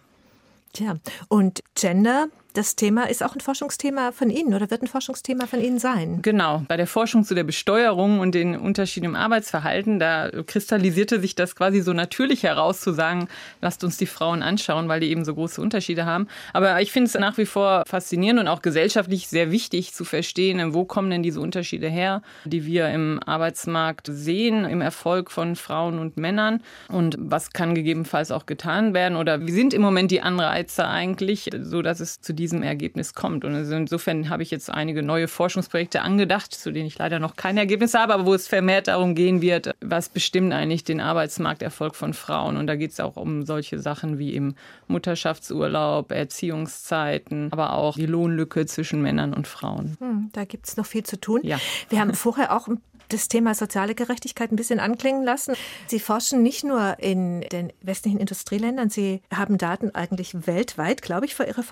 Tja, 0.74 0.96
und 1.28 1.64
Gender 1.76 2.28
das 2.54 2.76
Thema 2.76 3.10
ist 3.10 3.24
auch 3.24 3.36
ein 3.36 3.42
Forschungsthema 3.42 4.12
von 4.12 4.30
Ihnen 4.30 4.54
oder 4.54 4.72
wird 4.72 4.82
ein 4.82 4.88
Forschungsthema 4.88 5.46
von 5.46 5.62
Ihnen 5.62 5.78
sein? 5.78 6.22
Genau, 6.22 6.64
bei 6.68 6.78
der 6.78 6.88
Forschung 6.88 7.24
zu 7.24 7.36
der 7.36 7.44
Besteuerung 7.44 8.20
und 8.20 8.34
den 8.34 8.58
Unterschieden 8.58 9.06
im 9.06 9.16
Arbeitsverhalten, 9.16 10.00
da 10.00 10.30
kristallisierte 10.48 11.20
sich 11.20 11.36
das 11.36 11.56
quasi 11.56 11.82
so 11.82 11.94
natürlich 11.94 12.44
heraus 12.44 12.82
zu 12.82 12.92
sagen, 12.92 13.28
lasst 13.62 13.84
uns 13.84 13.98
die 13.98 14.08
Frauen 14.08 14.42
anschauen, 14.42 14.88
weil 14.88 15.00
die 15.00 15.12
eben 15.12 15.26
so 15.26 15.36
große 15.36 15.62
Unterschiede 15.62 16.06
haben. 16.06 16.28
Aber 16.54 16.82
ich 16.82 16.92
finde 16.92 17.08
es 17.08 17.14
nach 17.14 17.38
wie 17.38 17.46
vor 17.46 17.84
faszinierend 17.86 18.40
und 18.40 18.48
auch 18.48 18.62
gesellschaftlich 18.62 19.28
sehr 19.28 19.52
wichtig 19.52 19.94
zu 19.94 20.04
verstehen, 20.04 20.74
wo 20.74 20.86
kommen 20.86 21.12
denn 21.12 21.24
diese 21.24 21.42
Unterschiede 21.42 21.90
her, 21.90 22.22
die 22.46 22.66
wir 22.66 22.90
im 22.90 23.20
Arbeitsmarkt 23.26 24.08
sehen, 24.12 24.66
im 24.66 24.82
Erfolg 24.82 25.32
von 25.32 25.56
Frauen 25.56 26.00
und 26.00 26.18
Männern 26.18 26.62
und 26.88 27.16
was 27.20 27.52
kann 27.52 27.76
gegebenenfalls 27.76 28.32
auch 28.32 28.46
getan 28.46 28.94
werden 28.94 29.18
oder 29.18 29.46
wie 29.46 29.52
sind 29.52 29.74
im 29.74 29.82
Moment 29.82 30.10
die 30.12 30.22
Anreize 30.22 30.88
eigentlich, 30.88 31.50
so 31.62 31.82
es 31.82 32.22
zu 32.22 32.34
diesem 32.50 32.64
Ergebnis 32.64 33.14
kommt. 33.14 33.46
Und 33.46 33.54
also 33.54 33.76
insofern 33.76 34.30
habe 34.30 34.44
ich 34.44 34.52
jetzt 34.52 34.70
einige 34.70 35.04
neue 35.04 35.28
Forschungsprojekte 35.28 36.02
angedacht, 36.02 36.54
zu 36.54 36.72
denen 36.72 36.88
ich 36.88 36.98
leider 36.98 37.20
noch 37.20 37.36
kein 37.36 37.58
Ergebnis 37.58 37.94
habe, 37.94 38.14
aber 38.14 38.26
wo 38.26 38.34
es 38.34 38.48
vermehrt 38.48 38.88
darum 38.88 39.14
gehen 39.16 39.42
wird, 39.42 39.76
was 39.82 40.10
bestimmt 40.10 40.52
eigentlich 40.54 40.84
den 40.84 41.00
Arbeitsmarkterfolg 41.00 41.96
von 41.96 42.14
Frauen. 42.14 42.58
Und 42.58 42.68
da 42.68 42.76
geht 42.76 42.92
es 42.92 43.00
auch 43.00 43.18
um 43.18 43.46
solche 43.46 43.80
Sachen 43.80 44.18
wie 44.18 44.34
im 44.34 44.56
Mutterschaftsurlaub, 44.88 46.12
Erziehungszeiten, 46.12 47.50
aber 47.52 47.74
auch 47.74 47.96
die 47.96 48.08
Lohnlücke 48.08 48.66
zwischen 48.66 49.02
Männern 49.02 49.34
und 49.34 49.48
Frauen. 49.48 49.96
Hm, 50.00 50.30
da 50.34 50.46
gibt 50.46 50.68
es 50.68 50.78
noch 50.78 50.86
viel 50.86 51.04
zu 51.04 51.20
tun. 51.20 51.42
Ja. 51.44 51.60
Wir 51.90 52.00
haben 52.00 52.14
vorher 52.16 52.56
auch 52.56 52.68
das 53.10 53.28
Thema 53.28 53.54
soziale 53.56 53.96
Gerechtigkeit 53.96 54.52
ein 54.52 54.56
bisschen 54.56 54.80
anklingen 54.80 55.24
lassen. 55.24 55.56
Sie 55.88 56.00
forschen 56.00 56.44
nicht 56.44 56.64
nur 56.64 56.98
in 57.00 57.42
den 57.42 57.74
westlichen 57.82 58.20
Industrieländern, 58.20 58.90
Sie 58.90 59.22
haben 59.34 59.58
Daten 59.58 59.94
eigentlich 59.94 60.48
weltweit, 60.48 61.02
glaube 61.02 61.26
ich, 61.26 61.36
für 61.36 61.44
Ihre 61.44 61.64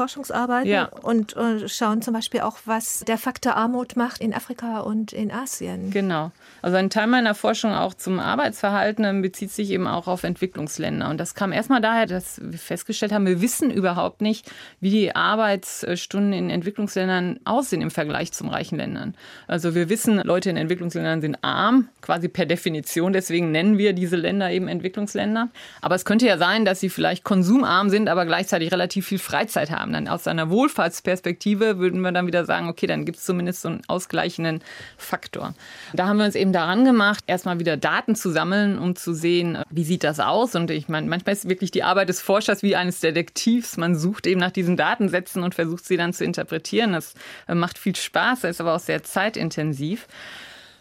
Forschungsarbeiten 0.58 0.70
ja. 0.70 0.90
und, 1.02 1.34
und 1.34 1.70
schauen 1.70 2.02
zum 2.02 2.14
Beispiel 2.14 2.42
auch, 2.42 2.58
was 2.66 3.02
der 3.02 3.18
Faktor 3.18 3.56
Armut 3.56 3.96
macht 3.96 4.22
in 4.22 4.34
Afrika 4.34 4.80
und 4.80 5.14
in 5.14 5.32
Asien. 5.32 5.92
Genau. 5.92 6.32
Also 6.62 6.78
ein 6.78 6.90
Teil 6.90 7.08
meiner 7.08 7.36
Forschung 7.36 7.72
auch 7.72 7.94
zum 7.94 8.20
Arbeitsverhalten 8.20 9.22
bezieht 9.22 9.52
sich 9.52 9.70
eben 9.72 9.88
auch 9.88 10.08
auf 10.08 10.24
Entwicklungsländer. 10.24 11.10
Und 11.10 11.20
das 11.20 11.36
kam 11.36 11.52
erstmal 11.52 11.82
daher, 11.82 12.06
dass 12.08 12.42
wir 12.44 12.58
festgestellt 12.58 13.12
haben, 13.12 13.26
wir 13.26 13.42
wissen 13.42 13.72
überhaupt 13.72 14.22
nicht, 14.22 14.52
wie 14.80 14.90
die 14.90 15.16
Arbeitsstunden 15.16 16.34
in 16.34 16.50
Entwicklungsländern 16.50 17.40
aussehen 17.46 17.82
im 17.82 17.92
Vergleich 17.92 18.32
zum 18.32 18.50
reichen 18.50 18.78
Ländern. 18.78 19.16
Also 19.48 19.76
wir 19.76 19.90
wissen, 19.90 20.18
Leute 20.24 20.50
in 20.50 20.58
Entwicklungsländern 20.58 21.22
sind 21.22 21.28
sind 21.28 21.44
arm, 21.44 21.90
quasi 22.02 22.30
per 22.30 22.46
Definition. 22.46 23.12
Deswegen 23.12 23.52
nennen 23.52 23.78
wir 23.78 23.92
diese 23.94 24.16
Länder 24.16 24.50
eben 24.50 24.68
Entwicklungsländer. 24.68 25.50
Aber 25.82 25.96
es 25.96 26.06
könnte 26.06 26.26
ja 26.26 26.38
sein, 26.38 26.64
dass 26.64 26.80
sie 26.80 26.90
vielleicht 26.90 27.26
konsumarm 27.26 27.90
sind, 27.90 28.08
aber 28.08 28.26
gleichzeitig 28.26 28.72
relativ 28.72 29.08
viel 29.08 29.20
Freizeit 29.20 29.72
haben. 29.72 29.92
Dann 29.92 30.08
aus 30.08 30.28
einer 30.28 30.47
Wohlfahrtsperspektive 30.50 31.80
würden 31.80 32.02
wir 32.02 32.12
dann 32.12 32.28
wieder 32.28 32.46
sagen, 32.46 32.70
okay, 32.70 32.88
dann 32.88 33.06
gibt 33.06 33.18
es 33.18 33.26
zumindest 33.26 33.62
so 33.62 33.70
einen 33.70 33.82
ausgleichenden 33.88 34.62
Faktor. 34.98 35.54
Da 35.94 36.08
haben 36.08 36.18
wir 36.18 36.26
uns 36.26 36.36
eben 36.36 36.54
daran 36.54 36.86
gemacht, 36.86 37.24
erstmal 37.28 37.60
wieder 37.60 37.78
Daten 37.78 38.16
zu 38.16 38.32
sammeln, 38.32 38.80
um 38.80 38.96
zu 38.96 39.14
sehen, 39.14 39.60
wie 39.70 39.84
sieht 39.84 40.04
das 40.04 40.20
aus. 40.20 40.56
Und 40.56 40.72
ich 40.72 40.88
meine, 40.88 41.08
manchmal 41.08 41.34
ist 41.34 41.50
wirklich 41.50 41.72
die 41.72 41.84
Arbeit 41.84 42.10
des 42.10 42.22
Forschers 42.22 42.64
wie 42.64 42.76
eines 42.76 43.00
Detektivs. 43.00 43.78
Man 43.78 43.96
sucht 43.96 44.28
eben 44.28 44.40
nach 44.40 44.52
diesen 44.52 44.78
Datensätzen 44.78 45.44
und 45.44 45.56
versucht 45.56 45.86
sie 45.86 45.98
dann 45.98 46.14
zu 46.14 46.24
interpretieren. 46.24 46.94
Das 46.94 47.14
äh, 47.48 47.56
macht 47.56 47.78
viel 47.78 47.96
Spaß, 47.96 48.44
ist 48.46 48.62
aber 48.62 48.76
auch 48.76 48.80
sehr 48.80 49.04
zeitintensiv. 49.04 50.08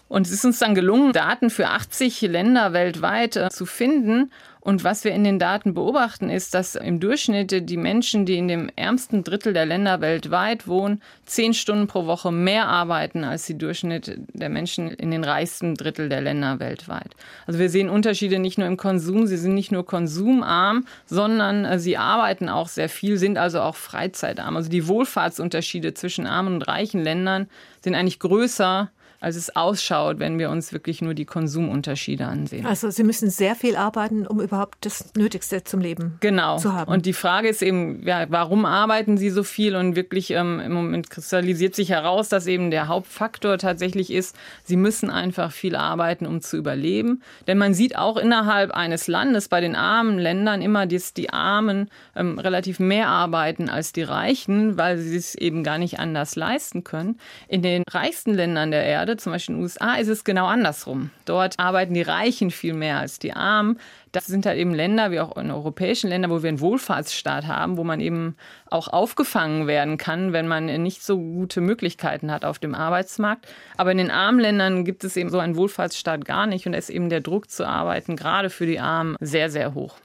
Und 0.09 0.27
es 0.27 0.33
ist 0.33 0.45
uns 0.45 0.59
dann 0.61 0.75
gelungen, 0.75 1.13
Daten 1.13 1.51
für 1.51 1.69
80 1.69 2.21
Länder 2.23 2.73
weltweit 2.73 3.37
äh, 3.37 3.51
zu 3.51 3.67
finden. 3.67 4.31
Und 4.67 4.83
was 4.83 5.05
wir 5.05 5.13
in 5.13 5.23
den 5.23 5.39
Daten 5.39 5.75
beobachten, 5.75 6.29
ist, 6.29 6.53
dass 6.53 6.75
im 6.75 6.99
Durchschnitt 6.99 7.71
die 7.71 7.77
Menschen, 7.77 8.27
die 8.27 8.37
in 8.37 8.49
dem 8.49 8.69
ärmsten 8.75 9.23
Drittel 9.23 9.53
der 9.53 9.65
Länder 9.65 10.01
weltweit 10.01 10.67
wohnen, 10.67 11.03
zehn 11.25 11.55
Stunden 11.55 11.87
pro 11.87 12.07
Woche 12.07 12.33
mehr 12.33 12.67
arbeiten 12.67 13.23
als 13.23 13.47
die 13.47 13.57
Durchschnitt 13.57 14.19
der 14.33 14.49
Menschen 14.49 14.91
in 14.91 15.13
den 15.13 15.23
reichsten 15.23 15.77
Drittel 15.77 16.09
der 16.09 16.21
Länder 16.21 16.59
weltweit. 16.59 17.15
Also 17.47 17.61
wir 17.61 17.71
sehen 17.71 17.89
Unterschiede 17.89 18.41
nicht 18.41 18.59
nur 18.59 18.67
im 18.67 18.77
Konsum, 18.77 19.29
sie 19.29 19.37
sind 19.37 19.55
nicht 19.55 19.71
nur 19.71 19.87
konsumarm, 19.87 20.85
sondern 21.05 21.65
äh, 21.65 21.79
sie 21.79 21.97
arbeiten 21.97 22.49
auch 22.49 22.67
sehr 22.67 22.89
viel, 22.89 23.19
sind 23.19 23.39
also 23.39 23.61
auch 23.61 23.77
freizeitarm. 23.77 24.57
Also 24.57 24.69
die 24.69 24.89
Wohlfahrtsunterschiede 24.89 25.95
zwischen 25.95 26.27
armen 26.27 26.55
und 26.55 26.63
reichen 26.63 27.05
Ländern 27.05 27.49
sind 27.83 27.95
eigentlich 27.95 28.19
größer 28.19 28.91
als 29.27 29.35
es 29.35 29.57
ausschaut, 29.57 30.21
wenn 30.21 30.39
wir 30.39 30.51
uns 30.51 30.73
wirklich 30.73 31.03
nur 31.03 31.13
die 31.13 31.25
Konsumunterschiede 31.25 32.25
ansehen. 32.25 32.65
Also 32.65 32.91
Sie 32.91 33.03
müssen 33.03 33.29
sehr 33.29 33.57
viel 33.57 33.75
arbeiten, 33.75 34.25
um 34.25 34.41
überhaupt 34.41 34.87
das 34.87 35.15
Nötigste 35.17 35.65
zum 35.65 35.81
Leben 35.81 36.19
genau. 36.21 36.59
zu 36.59 36.73
haben. 36.73 36.93
Und 36.93 37.07
die 37.07 37.13
Frage 37.13 37.49
ist 37.49 37.61
eben, 37.61 38.07
ja, 38.07 38.27
warum 38.29 38.65
arbeiten 38.65 39.19
Sie 39.19 39.31
so 39.31 39.43
viel? 39.43 39.75
Und 39.75 39.97
wirklich 39.97 40.31
ähm, 40.31 40.61
im 40.61 40.71
Moment 40.71 41.11
kristallisiert 41.11 41.75
sich 41.75 41.91
heraus, 41.91 42.29
dass 42.29 42.47
eben 42.47 42.71
der 42.71 42.87
Hauptfaktor 42.87 43.59
tatsächlich 43.59 44.13
ist, 44.13 44.37
Sie 44.63 44.77
müssen 44.77 45.11
einfach 45.11 45.51
viel 45.51 45.75
arbeiten, 45.75 46.25
um 46.25 46.41
zu 46.41 46.57
überleben. 46.57 47.21
Denn 47.49 47.59
man 47.59 47.75
sieht 47.75 47.99
auch 47.99 48.19
innerhalb 48.19 48.71
eines 48.71 49.09
Landes 49.09 49.49
bei 49.49 49.61
den 49.61 49.75
armen 49.75 50.21
Ländern 50.21 50.63
immer, 50.63 50.87
dass 50.87 51.15
die 51.15 51.31
Armen 51.31 51.91
ähm, 52.15 52.39
relativ 52.39 52.79
mehr 52.79 53.09
arbeiten 53.09 53.69
als 53.71 53.93
die 53.93 54.05
Reichen, 54.05 54.79
weil 54.79 54.99
sie 54.99 55.17
es 55.17 55.35
eben 55.35 55.65
gar 55.65 55.79
nicht 55.79 55.99
anders 55.99 56.37
leisten 56.37 56.85
können. 56.85 57.19
In 57.49 57.63
den 57.63 57.83
reichsten 57.91 58.33
Ländern 58.33 58.71
der 58.71 58.85
Erde 58.85 59.16
Zum 59.17 59.33
Beispiel 59.33 59.55
in 59.55 59.61
den 59.61 59.65
USA, 59.65 59.95
ist 59.95 60.09
es 60.09 60.25
genau 60.25 60.47
andersrum. 60.47 61.11
Dort 61.25 61.59
arbeiten 61.59 61.95
die 61.95 62.03
Reichen 62.03 62.51
viel 62.51 62.75
mehr 62.75 62.99
als 62.99 63.19
die 63.19 63.33
Armen. 63.33 63.79
Das 64.13 64.27
sind 64.27 64.47
halt 64.47 64.59
eben 64.59 64.73
Länder, 64.73 65.11
wie 65.11 65.21
auch 65.21 65.37
in 65.37 65.51
europäischen 65.51 66.09
Ländern, 66.09 66.31
wo 66.31 66.43
wir 66.43 66.49
einen 66.49 66.61
Wohlfahrtsstaat 66.61 67.47
haben, 67.47 67.77
wo 67.77 67.85
man 67.85 68.01
eben 68.01 68.37
auch 68.71 68.89
aufgefangen 68.89 69.67
werden 69.67 69.99
kann, 69.99 70.33
wenn 70.33 70.49
man 70.49 70.67
nicht 70.83 71.03
so 71.03 71.19
gute 71.19 71.61
Möglichkeiten 71.61 72.31
hat 72.31 72.45
auf 72.45 72.59
dem 72.59 72.75
Arbeitsmarkt. 72.75 73.47
Aber 73.77 73.93
in 73.93 73.99
den 73.99 74.11
armen 74.11 74.41
Ländern 74.41 74.85
gibt 74.85 75.05
es 75.05 75.17
eben 75.17 75.31
so 75.31 75.39
einen 75.39 75.57
Wohlfahrtsstaat 75.57 76.25
gar 76.25 76.47
nicht 76.47 76.67
und 76.67 76.73
da 76.73 76.79
ist 76.79 76.91
eben 76.91 77.11
der 77.11 77.21
Druck 77.21 77.51
zu 77.51 77.67
arbeiten, 77.67 78.17
gerade 78.17 78.51
für 78.51 78.67
die 78.67 78.81
Armen, 78.81 79.17
sehr, 79.21 79.51
sehr 79.51 79.75
hoch. 79.75 79.97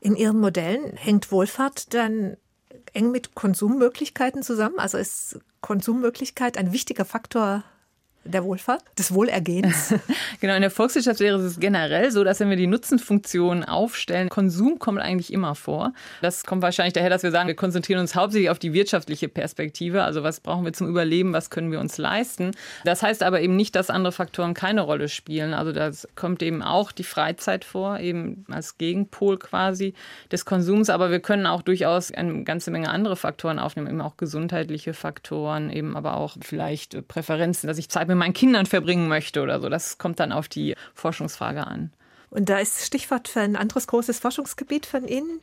In 0.00 0.16
Ihren 0.16 0.40
Modellen 0.40 0.96
hängt 0.96 1.30
Wohlfahrt 1.30 1.92
dann 1.92 2.36
eng 2.92 3.10
mit 3.10 3.34
Konsummöglichkeiten 3.34 4.42
zusammen? 4.42 4.78
Also 4.78 4.98
ist 4.98 5.38
Konsummöglichkeit 5.60 6.56
ein 6.56 6.72
wichtiger 6.72 7.04
Faktor 7.04 7.64
der 8.30 8.44
Wohlfahrt, 8.44 8.82
des 8.98 9.12
Wohlergehens? 9.12 9.94
genau, 10.40 10.54
in 10.54 10.62
der 10.62 10.70
Volkswirtschaft 10.70 11.20
wäre 11.20 11.38
es 11.38 11.60
generell 11.60 12.10
so, 12.10 12.24
dass 12.24 12.40
wenn 12.40 12.50
wir 12.50 12.56
die 12.56 12.66
Nutzenfunktion 12.66 13.64
aufstellen, 13.64 14.28
Konsum 14.28 14.78
kommt 14.78 15.00
eigentlich 15.00 15.32
immer 15.32 15.54
vor. 15.54 15.92
Das 16.22 16.44
kommt 16.44 16.62
wahrscheinlich 16.62 16.94
daher, 16.94 17.10
dass 17.10 17.22
wir 17.22 17.30
sagen, 17.30 17.48
wir 17.48 17.56
konzentrieren 17.56 18.00
uns 18.00 18.14
hauptsächlich 18.14 18.50
auf 18.50 18.58
die 18.58 18.72
wirtschaftliche 18.72 19.28
Perspektive. 19.28 20.02
Also 20.02 20.22
was 20.22 20.40
brauchen 20.40 20.64
wir 20.64 20.72
zum 20.72 20.88
Überleben, 20.88 21.32
was 21.32 21.50
können 21.50 21.72
wir 21.72 21.80
uns 21.80 21.98
leisten. 21.98 22.52
Das 22.84 23.02
heißt 23.02 23.22
aber 23.22 23.40
eben 23.40 23.56
nicht, 23.56 23.74
dass 23.74 23.90
andere 23.90 24.12
Faktoren 24.12 24.54
keine 24.54 24.82
Rolle 24.82 25.08
spielen. 25.08 25.54
Also 25.54 25.72
da 25.72 25.90
kommt 26.14 26.42
eben 26.42 26.62
auch 26.62 26.92
die 26.92 27.04
Freizeit 27.04 27.64
vor, 27.64 27.98
eben 27.98 28.44
als 28.50 28.78
Gegenpol 28.78 29.38
quasi 29.38 29.94
des 30.30 30.44
Konsums. 30.44 30.90
Aber 30.90 31.10
wir 31.10 31.20
können 31.20 31.46
auch 31.46 31.62
durchaus 31.62 32.12
eine 32.12 32.44
ganze 32.44 32.70
Menge 32.70 32.90
andere 32.90 33.16
Faktoren 33.16 33.58
aufnehmen, 33.58 33.88
eben 33.88 34.00
auch 34.00 34.16
gesundheitliche 34.16 34.94
Faktoren, 34.94 35.70
eben 35.70 35.96
aber 35.96 36.16
auch 36.16 36.36
vielleicht 36.40 37.06
Präferenzen, 37.08 37.66
dass 37.66 37.78
ich 37.78 37.88
Zeit 37.88 38.08
mit 38.08 38.16
meinen 38.20 38.34
Kindern 38.34 38.66
verbringen 38.66 39.08
möchte 39.08 39.42
oder 39.42 39.60
so. 39.60 39.68
Das 39.68 39.98
kommt 39.98 40.20
dann 40.20 40.30
auf 40.30 40.48
die 40.48 40.76
Forschungsfrage 40.94 41.66
an. 41.66 41.92
Und 42.30 42.48
da 42.48 42.58
ist 42.58 42.86
Stichwort 42.86 43.26
für 43.26 43.40
ein 43.40 43.56
anderes 43.56 43.88
großes 43.88 44.20
Forschungsgebiet 44.20 44.86
von 44.86 45.06
Ihnen. 45.06 45.40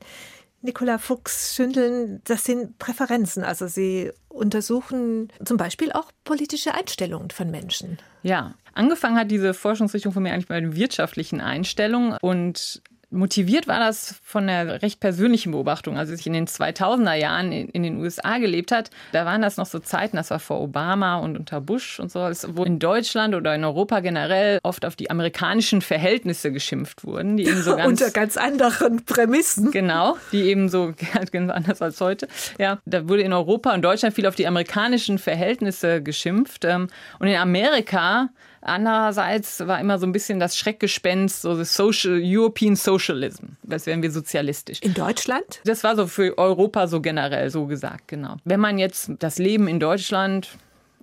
Nicola 0.62 0.98
Fuchs-Schündeln, 0.98 2.22
das 2.24 2.44
sind 2.46 2.80
Präferenzen. 2.80 3.44
Also 3.44 3.68
Sie 3.68 4.12
untersuchen 4.30 5.32
zum 5.44 5.58
Beispiel 5.58 5.92
auch 5.92 6.12
politische 6.24 6.74
Einstellungen 6.74 7.30
von 7.30 7.52
Menschen. 7.52 8.00
Ja, 8.24 8.56
angefangen 8.74 9.18
hat 9.18 9.30
diese 9.30 9.54
Forschungsrichtung 9.54 10.14
von 10.14 10.24
mir 10.24 10.34
eigentlich 10.34 10.48
bei 10.48 10.60
den 10.60 10.76
wirtschaftlichen 10.76 11.42
Einstellungen 11.42 12.18
und 12.22 12.82
Motiviert 13.10 13.70
war 13.70 13.80
das 13.80 14.20
von 14.22 14.50
einer 14.50 14.82
recht 14.82 15.00
persönlichen 15.00 15.54
Beobachtung. 15.54 15.98
Also 15.98 16.12
als 16.12 16.20
ich 16.20 16.28
in 16.28 16.34
den 16.34 16.46
2000er 16.46 17.14
Jahren 17.14 17.54
in, 17.54 17.84
den 17.84 17.98
USA 17.98 18.38
gelebt 18.38 18.74
hat, 18.74 18.90
da 19.14 19.24
waren 19.24 19.42
das 19.42 19.56
noch 19.56 19.66
so 19.66 19.80
Zeiten, 19.80 20.18
das 20.18 20.30
war 20.30 20.40
vor 20.40 20.60
Obama 20.60 21.16
und 21.18 21.38
unter 21.38 21.62
Bush 21.62 22.02
und 22.02 22.12
so, 22.12 22.20
wo 22.50 22.66
in 22.66 22.80
Deutschland 22.80 23.34
oder 23.34 23.56
in 23.56 23.64
Europa 23.64 24.02
generell 24.02 24.60
oft 24.64 24.86
auf 24.86 24.98
die 24.98 25.10
amerikanischen 25.10 25.82
Verhältnisse 25.82 26.52
geschimpft 26.52 27.06
wurden, 27.06 27.38
die 27.38 27.46
eben 27.48 27.62
so 27.62 27.76
ganz 27.78 27.88
unter 27.88 28.12
ganz 28.12 28.36
anderen 28.36 29.06
Prämissen. 29.06 29.72
Genau, 29.72 30.18
die 30.34 30.42
eben 30.42 30.68
so 30.68 30.94
ganz 31.32 31.50
anders 31.50 31.82
als 31.82 32.02
heute. 32.02 32.28
Ja, 32.60 32.80
da 32.86 33.08
wurde 33.08 33.22
in 33.22 33.32
Europa 33.32 33.74
und 33.74 33.84
Deutschland 33.84 34.16
viel 34.16 34.28
auf 34.28 34.36
die 34.36 34.48
amerikanischen 34.48 35.18
Verhältnisse 35.18 36.04
geschimpft 36.04 36.66
ähm, 36.66 36.90
und 37.20 37.28
in 37.28 37.38
Amerika 37.38 38.30
Andererseits 38.68 39.66
war 39.66 39.80
immer 39.80 39.98
so 39.98 40.06
ein 40.06 40.12
bisschen 40.12 40.40
das 40.40 40.58
Schreckgespenst, 40.58 41.42
so 41.42 41.58
das 41.58 41.74
Social, 41.74 42.22
European 42.24 42.76
Socialism. 42.76 43.46
Das 43.64 43.86
wären 43.86 44.02
wir 44.02 44.12
sozialistisch. 44.12 44.82
In 44.82 44.94
Deutschland? 44.94 45.62
Das 45.66 45.84
war 45.84 45.96
so 45.96 46.06
für 46.08 46.38
Europa 46.38 46.88
so 46.88 47.02
generell 47.02 47.50
so 47.50 47.66
gesagt, 47.66 48.08
genau. 48.08 48.36
Wenn 48.44 48.60
man 48.60 48.78
jetzt 48.78 49.12
das 49.20 49.38
Leben 49.40 49.68
in 49.68 49.80
Deutschland 49.80 50.50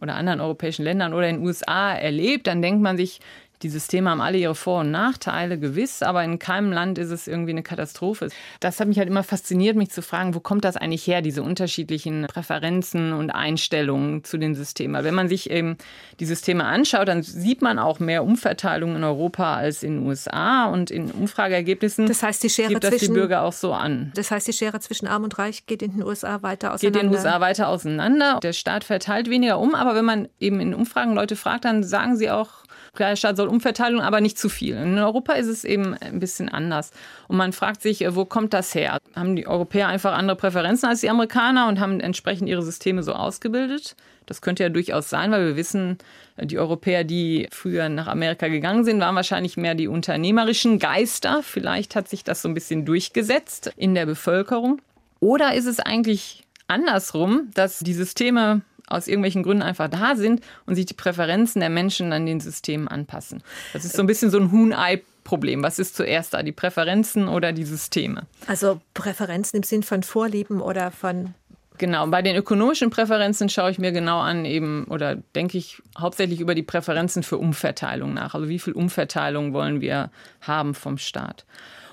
oder 0.01 0.15
anderen 0.15 0.41
europäischen 0.41 0.85
Ländern 0.85 1.15
oder 1.15 1.29
in 1.29 1.37
den 1.37 1.47
USA 1.47 1.95
erlebt, 1.95 2.47
dann 2.47 2.61
denkt 2.61 2.83
man 2.83 2.97
sich, 2.97 3.21
die 3.65 3.71
Systeme 3.71 4.11
haben 4.11 4.21
alle 4.21 4.37
ihre 4.37 4.55
Vor- 4.55 4.81
und 4.81 4.91
Nachteile, 4.91 5.59
gewiss, 5.59 6.03
aber 6.03 6.23
in 6.23 6.39
keinem 6.39 6.71
Land 6.71 6.99
ist 6.99 7.11
es 7.11 7.27
irgendwie 7.27 7.53
eine 7.53 7.63
Katastrophe. 7.63 8.29
Das 8.61 8.79
hat 8.79 8.89
mich 8.89 8.99
halt 8.99 9.09
immer 9.09 9.23
fasziniert, 9.23 9.75
mich 9.75 9.91
zu 9.91 10.03
fragen, 10.03 10.35
wo 10.35 10.41
kommt 10.41 10.67
das 10.67 10.77
eigentlich 10.77 11.07
her, 11.07 11.23
diese 11.23 11.43
unterschiedlichen 11.43 12.27
Präferenzen 12.27 13.15
und 13.15 13.31
Einstellungen 13.31 14.23
zu 14.23 14.37
den 14.37 14.55
Systemen. 14.55 15.03
Wenn 15.03 15.15
man 15.15 15.29
sich 15.29 15.51
eben 15.51 15.79
die 16.21 16.27
Systeme 16.27 16.65
anschaut, 16.65 17.09
dann 17.09 17.23
sieht 17.23 17.63
man 17.63 17.79
auch 17.79 18.01
mehr 18.01 18.23
Umverteilung 18.23 18.97
in 18.97 19.03
Europa 19.03 19.57
als 19.57 19.83
in 19.83 20.01
den 20.01 20.07
USA 20.07 20.67
und 20.67 20.91
in 20.91 21.11
Umfrageergebnissen 21.11 22.07
das 22.07 22.23
heißt, 22.23 22.43
die 22.43 22.51
Schere 22.51 22.69
gibt 22.69 22.85
das 22.85 22.91
zwischen, 22.91 23.15
die 23.15 23.21
Bürger 23.21 23.43
auch 23.43 23.55
so 23.55 23.73
an. 23.73 24.13
Das 24.15 24.31
heißt, 24.31 24.47
die 24.47 24.53
Schere 24.53 24.79
zwischen 24.81 25.07
Arm 25.07 25.25
und 25.25 25.39
Reich 25.39 25.65
geht 25.65 25.81
in 25.81 25.93
den 25.93 26.03
USA 26.03 26.43
weiter 26.43 26.75
auseinander? 26.75 26.99
Geht 26.99 27.03
in 27.03 27.11
den 27.11 27.17
USA 27.17 27.41
weiter 27.41 27.69
auseinander. 27.69 28.41
Der 28.43 28.53
Staat 28.53 28.85
verteilt 28.85 29.31
weniger 29.31 29.59
um, 29.59 29.75
aber 29.75 29.95
wenn 29.95 30.05
man 30.05 30.29
eben 30.39 30.61
in 30.61 30.75
Umfragen 30.75 31.15
Leute 31.15 31.35
fragt, 31.35 31.65
dann 31.65 31.83
sagen 31.83 32.17
sie 32.17 32.31
auch, 32.31 32.64
Klar, 32.95 33.11
der 33.11 33.17
Staat 33.17 33.37
soll 33.37 33.49
Umverteilung, 33.49 34.01
aber 34.01 34.21
nicht 34.21 34.39
zu 34.39 34.49
viel. 34.49 34.77
In 34.77 34.99
Europa 34.99 35.35
ist 35.35 35.49
es 35.49 35.65
eben 35.65 35.95
ein 35.95 36.21
bisschen 36.21 36.49
anders. 36.49 36.91
Und 37.29 37.37
man 37.37 37.53
fragt 37.53 37.83
sich, 37.83 38.03
äh, 38.03 38.15
wo 38.15 38.25
kommt 38.25 38.55
das 38.55 38.75
her? 38.75 38.99
Haben 39.15 39.37
die 39.37 39.47
Europäer 39.47 39.89
einfach 39.89 40.13
andere 40.13 40.37
Präferenzen 40.37 40.89
als 40.89 41.01
die 41.01 41.11
Amerikaner 41.11 41.69
und 41.69 41.81
haben 41.81 42.01
entsprechend 42.01 42.49
ihre 42.49 42.63
Systeme 42.63 43.03
so 43.03 43.13
ausgebildet? 43.13 43.97
Das 44.27 44.41
könnte 44.41 44.63
ja 44.63 44.69
durchaus 44.69 45.11
sein, 45.11 45.33
weil 45.33 45.47
wir 45.47 45.57
wissen, 45.57 45.99
äh, 46.37 46.47
die 46.47 46.59
Europäer, 46.59 47.05
die 47.05 47.49
früher 47.51 47.89
nach 47.89 48.07
Amerika 48.07 48.49
gegangen 48.49 48.85
sind, 48.85 49.01
waren 49.01 49.17
wahrscheinlich 49.17 49.57
mehr 49.57 49.75
die 49.75 49.89
unternehmerischen 49.89 50.79
Geister. 50.79 51.43
Vielleicht 51.43 51.97
hat 51.97 52.09
sich 52.09 52.25
das 52.25 52.43
so 52.43 52.49
ein 52.49 52.55
bisschen 52.55 52.85
durchgesetzt 52.85 53.73
in 53.77 53.95
der 53.95 54.07
Bevölkerung. 54.07 54.81
Oder 55.21 55.55
ist 55.55 55.67
es 55.67 55.81
eigentlich 55.81 56.44
andersrum, 56.67 57.51
dass 57.55 57.81
die 57.81 57.95
Systeme 57.95 58.63
aus 58.87 59.09
irgendwelchen 59.09 59.43
Gründen 59.43 59.63
einfach 59.63 59.89
da 59.89 60.15
sind 60.15 60.43
und 60.67 60.75
sich 60.75 60.87
die 60.87 60.95
Präferenzen 60.95 61.61
der 61.61 61.71
Menschen 61.71 62.13
an 62.13 62.27
den 62.27 62.41
Systemen 62.41 62.89
anpassen. 62.89 63.43
Das 63.73 63.85
ist 63.85 63.97
so 63.97 64.03
ein 64.03 64.07
bisschen 64.07 64.31
so 64.31 64.39
ein 64.39 64.53
Huhn-Ei 64.53 65.03
Problem. 65.25 65.63
Was 65.63 65.79
ist 65.79 65.97
zuerst 65.97 66.35
da, 66.35 66.43
die 66.43 66.53
Präferenzen 66.53 67.29
oder 67.29 67.53
die 67.53 67.65
Systeme? 67.65 68.27
Also 68.47 68.81
Präferenzen 68.93 69.57
im 69.57 69.63
Sinn 69.63 69.83
von 69.83 70.03
Vorlieben 70.03 70.61
oder 70.61 70.91
von 70.91 71.35
Genau, 71.77 72.07
bei 72.07 72.23
den 72.23 72.37
ökonomischen 72.37 72.91
Präferenzen 72.91 73.49
schaue 73.49 73.73
ich 73.73 73.81
mir 73.81 73.91
genau 73.91 74.21
an, 74.21 74.45
eben 74.45 74.85
oder 74.85 75.17
denke 75.17 75.59
ich 75.59 75.83
hauptsächlich 75.99 76.39
über 76.39 76.55
die 76.55 76.63
Präferenzen 76.63 77.25
für 77.25 77.37
Umverteilung 77.37 78.15
nach. 78.15 78.37
Also 78.37 78.49
wie 78.49 78.61
viel 78.61 78.75
Umverteilung 78.75 79.53
wollen 79.53 79.81
wir 79.81 80.11
haben 80.41 80.75
vom 80.75 80.99
Staat? 80.99 81.45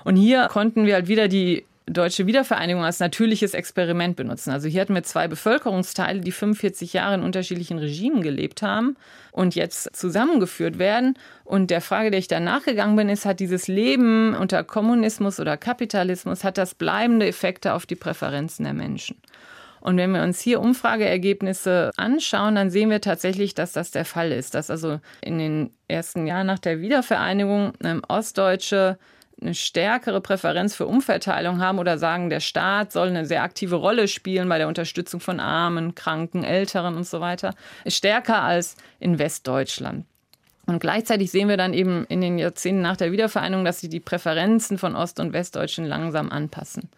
Und 0.04 0.14
hier 0.14 0.46
konnten 0.46 0.86
wir 0.86 0.94
halt 0.94 1.08
wieder 1.08 1.26
die 1.26 1.64
deutsche 1.92 2.26
Wiedervereinigung 2.26 2.84
als 2.84 3.00
natürliches 3.00 3.54
Experiment 3.54 4.16
benutzen. 4.16 4.50
Also 4.50 4.68
hier 4.68 4.80
hatten 4.80 4.94
wir 4.94 5.02
zwei 5.02 5.28
Bevölkerungsteile, 5.28 6.20
die 6.20 6.32
45 6.32 6.92
Jahre 6.92 7.14
in 7.14 7.22
unterschiedlichen 7.22 7.78
Regimen 7.78 8.22
gelebt 8.22 8.62
haben 8.62 8.96
und 9.30 9.54
jetzt 9.54 9.94
zusammengeführt 9.96 10.78
werden. 10.78 11.18
Und 11.44 11.70
der 11.70 11.80
Frage, 11.80 12.10
der 12.10 12.18
ich 12.18 12.28
da 12.28 12.40
nachgegangen 12.40 12.96
bin, 12.96 13.08
ist, 13.08 13.24
hat 13.26 13.40
dieses 13.40 13.68
Leben 13.68 14.34
unter 14.34 14.64
Kommunismus 14.64 15.40
oder 15.40 15.56
Kapitalismus, 15.56 16.44
hat 16.44 16.58
das 16.58 16.74
bleibende 16.74 17.26
Effekte 17.26 17.74
auf 17.74 17.86
die 17.86 17.96
Präferenzen 17.96 18.64
der 18.64 18.74
Menschen? 18.74 19.16
Und 19.82 19.96
wenn 19.96 20.12
wir 20.12 20.22
uns 20.22 20.40
hier 20.40 20.60
Umfrageergebnisse 20.60 21.90
anschauen, 21.96 22.54
dann 22.54 22.70
sehen 22.70 22.88
wir 22.88 23.00
tatsächlich, 23.00 23.54
dass 23.54 23.72
das 23.72 23.90
der 23.90 24.04
Fall 24.04 24.30
ist. 24.30 24.54
Dass 24.54 24.70
also 24.70 25.00
in 25.20 25.38
den 25.38 25.70
ersten 25.88 26.28
Jahren 26.28 26.46
nach 26.46 26.60
der 26.60 26.80
Wiedervereinigung 26.80 27.72
ähm, 27.82 28.02
Ostdeutsche 28.06 28.96
eine 29.42 29.54
stärkere 29.54 30.20
Präferenz 30.20 30.74
für 30.74 30.86
Umverteilung 30.86 31.60
haben 31.60 31.78
oder 31.78 31.98
sagen, 31.98 32.30
der 32.30 32.40
Staat 32.40 32.92
soll 32.92 33.08
eine 33.08 33.26
sehr 33.26 33.42
aktive 33.42 33.76
Rolle 33.76 34.08
spielen 34.08 34.48
bei 34.48 34.58
der 34.58 34.68
Unterstützung 34.68 35.20
von 35.20 35.40
Armen, 35.40 35.94
Kranken, 35.94 36.44
Älteren 36.44 36.96
und 36.96 37.06
so 37.06 37.20
weiter, 37.20 37.54
ist 37.84 37.96
stärker 37.96 38.42
als 38.42 38.76
in 39.00 39.18
Westdeutschland. 39.18 40.06
Und 40.66 40.78
gleichzeitig 40.78 41.30
sehen 41.30 41.48
wir 41.48 41.56
dann 41.56 41.74
eben 41.74 42.06
in 42.06 42.20
den 42.20 42.38
Jahrzehnten 42.38 42.82
nach 42.82 42.96
der 42.96 43.12
Wiedervereinigung, 43.12 43.64
dass 43.64 43.80
sich 43.80 43.90
die 43.90 44.00
Präferenzen 44.00 44.78
von 44.78 44.94
Ost- 44.94 45.20
und 45.20 45.32
Westdeutschen 45.32 45.84
langsam 45.84 46.30
anpassen. 46.30 46.88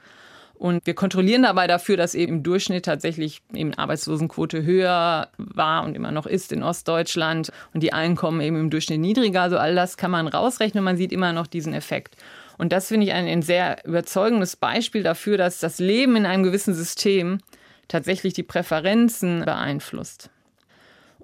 Und 0.55 0.87
wir 0.87 0.95
kontrollieren 0.95 1.43
dabei 1.43 1.67
dafür, 1.67 1.97
dass 1.97 2.15
eben 2.15 2.37
im 2.37 2.43
Durchschnitt 2.43 2.85
tatsächlich 2.85 3.43
eben 3.53 3.75
Arbeitslosenquote 3.75 4.65
höher 4.65 5.29
war 5.37 5.85
und 5.85 5.97
immer 5.97 6.13
noch 6.13 6.27
ist 6.27 6.53
in 6.53 6.63
Ostdeutschland 6.63 7.51
und 7.73 7.83
die 7.83 7.93
Einkommen 7.93 8.41
eben 8.41 8.57
im 8.57 8.71
Durchschnitt 8.71 9.01
niedriger. 9.01 9.43
Also 9.43 9.59
all 9.59 9.75
das 9.75 9.97
kann 9.97 10.11
man 10.11 10.29
rausrechnen 10.29 10.81
und 10.81 10.85
man 10.85 10.97
sieht 10.97 11.13
immer 11.13 11.33
noch 11.33 11.47
diesen 11.47 11.75
Effekt. 11.75 12.17
Und 12.57 12.73
das 12.73 12.89
finde 12.89 13.07
ich 13.07 13.13
ein, 13.13 13.27
ein 13.27 13.43
sehr 13.43 13.85
überzeugendes 13.85 14.57
Beispiel 14.57 15.03
dafür, 15.03 15.37
dass 15.37 15.59
das 15.59 15.81
Leben 15.81 16.17
in 16.17 16.25
einem 16.25 16.45
gewissen 16.45 16.73
System 16.73 17.39
tatsächlich 17.89 18.33
die 18.33 18.43
Präferenzen 18.45 19.45
beeinflusst. 19.45 20.31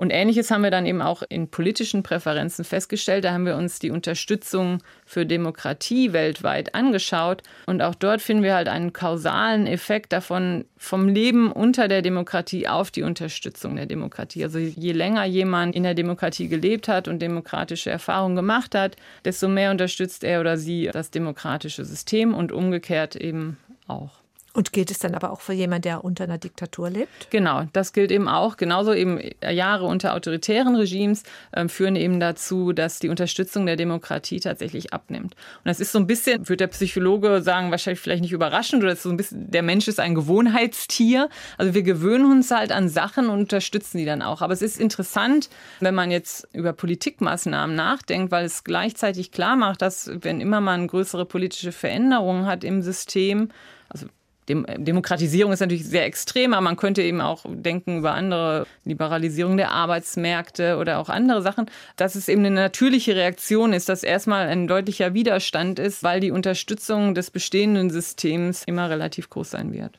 Und 0.00 0.08
ähnliches 0.08 0.50
haben 0.50 0.62
wir 0.62 0.70
dann 0.70 0.86
eben 0.86 1.02
auch 1.02 1.22
in 1.28 1.48
politischen 1.48 2.02
Präferenzen 2.02 2.64
festgestellt. 2.64 3.22
Da 3.22 3.34
haben 3.34 3.44
wir 3.44 3.56
uns 3.56 3.80
die 3.80 3.90
Unterstützung 3.90 4.78
für 5.04 5.26
Demokratie 5.26 6.14
weltweit 6.14 6.74
angeschaut. 6.74 7.42
Und 7.66 7.82
auch 7.82 7.94
dort 7.94 8.22
finden 8.22 8.42
wir 8.42 8.54
halt 8.54 8.68
einen 8.68 8.94
kausalen 8.94 9.66
Effekt 9.66 10.14
davon 10.14 10.64
vom 10.78 11.06
Leben 11.06 11.52
unter 11.52 11.86
der 11.86 12.00
Demokratie 12.00 12.66
auf 12.66 12.90
die 12.90 13.02
Unterstützung 13.02 13.76
der 13.76 13.84
Demokratie. 13.84 14.42
Also 14.42 14.58
je 14.58 14.92
länger 14.92 15.26
jemand 15.26 15.76
in 15.76 15.82
der 15.82 15.92
Demokratie 15.92 16.48
gelebt 16.48 16.88
hat 16.88 17.06
und 17.06 17.20
demokratische 17.20 17.90
Erfahrungen 17.90 18.36
gemacht 18.36 18.74
hat, 18.74 18.96
desto 19.26 19.48
mehr 19.48 19.70
unterstützt 19.70 20.24
er 20.24 20.40
oder 20.40 20.56
sie 20.56 20.88
das 20.90 21.10
demokratische 21.10 21.84
System 21.84 22.32
und 22.32 22.52
umgekehrt 22.52 23.16
eben 23.16 23.58
auch. 23.86 24.19
Und 24.52 24.72
gilt 24.72 24.90
es 24.90 24.98
dann 24.98 25.14
aber 25.14 25.30
auch 25.30 25.40
für 25.40 25.52
jemanden, 25.52 25.82
der 25.82 26.04
unter 26.04 26.24
einer 26.24 26.38
Diktatur 26.38 26.90
lebt? 26.90 27.30
Genau, 27.30 27.64
das 27.72 27.92
gilt 27.92 28.10
eben 28.10 28.26
auch. 28.26 28.56
Genauso 28.56 28.92
eben 28.92 29.20
Jahre 29.48 29.86
unter 29.86 30.14
autoritären 30.14 30.74
Regimes 30.74 31.22
äh, 31.52 31.68
führen 31.68 31.94
eben 31.94 32.18
dazu, 32.18 32.72
dass 32.72 32.98
die 32.98 33.08
Unterstützung 33.08 33.64
der 33.64 33.76
Demokratie 33.76 34.40
tatsächlich 34.40 34.92
abnimmt. 34.92 35.34
Und 35.34 35.66
das 35.66 35.78
ist 35.78 35.92
so 35.92 36.00
ein 36.00 36.08
bisschen, 36.08 36.48
würde 36.48 36.56
der 36.56 36.66
Psychologe 36.66 37.42
sagen, 37.42 37.70
wahrscheinlich 37.70 38.00
vielleicht 38.00 38.22
nicht 38.22 38.32
überraschend, 38.32 38.82
oder 38.82 38.96
so 38.96 39.08
ein 39.10 39.16
bisschen, 39.16 39.52
der 39.52 39.62
Mensch 39.62 39.86
ist 39.86 40.00
ein 40.00 40.16
Gewohnheitstier. 40.16 41.28
Also 41.56 41.72
wir 41.74 41.82
gewöhnen 41.82 42.30
uns 42.30 42.50
halt 42.50 42.72
an 42.72 42.88
Sachen 42.88 43.28
und 43.28 43.38
unterstützen 43.38 43.98
die 43.98 44.04
dann 44.04 44.20
auch. 44.20 44.42
Aber 44.42 44.52
es 44.52 44.62
ist 44.62 44.80
interessant, 44.80 45.48
wenn 45.78 45.94
man 45.94 46.10
jetzt 46.10 46.48
über 46.52 46.72
Politikmaßnahmen 46.72 47.76
nachdenkt, 47.76 48.32
weil 48.32 48.46
es 48.46 48.64
gleichzeitig 48.64 49.30
klar 49.30 49.54
macht, 49.54 49.80
dass 49.80 50.10
wenn 50.12 50.40
immer 50.40 50.60
man 50.60 50.88
größere 50.88 51.24
politische 51.24 51.70
Veränderungen 51.70 52.46
hat 52.46 52.64
im 52.64 52.82
System, 52.82 53.50
also 53.88 54.06
Dem 54.48 54.66
Demokratisierung 54.78 55.52
ist 55.52 55.60
natürlich 55.60 55.86
sehr 55.86 56.04
extrem, 56.06 56.54
aber 56.54 56.62
man 56.62 56.76
könnte 56.76 57.02
eben 57.02 57.20
auch 57.20 57.44
denken 57.46 57.98
über 57.98 58.14
andere 58.14 58.66
Liberalisierung 58.84 59.56
der 59.56 59.70
Arbeitsmärkte 59.70 60.76
oder 60.78 60.98
auch 60.98 61.08
andere 61.08 61.42
Sachen, 61.42 61.70
dass 61.96 62.14
es 62.14 62.28
eben 62.28 62.44
eine 62.44 62.54
natürliche 62.54 63.14
Reaktion 63.14 63.72
ist, 63.72 63.88
dass 63.88 64.02
erstmal 64.02 64.48
ein 64.48 64.66
deutlicher 64.66 65.14
Widerstand 65.14 65.78
ist, 65.78 66.02
weil 66.02 66.20
die 66.20 66.30
Unterstützung 66.30 67.14
des 67.14 67.30
bestehenden 67.30 67.90
Systems 67.90 68.64
immer 68.64 68.90
relativ 68.90 69.30
groß 69.30 69.50
sein 69.50 69.72
wird. 69.72 69.98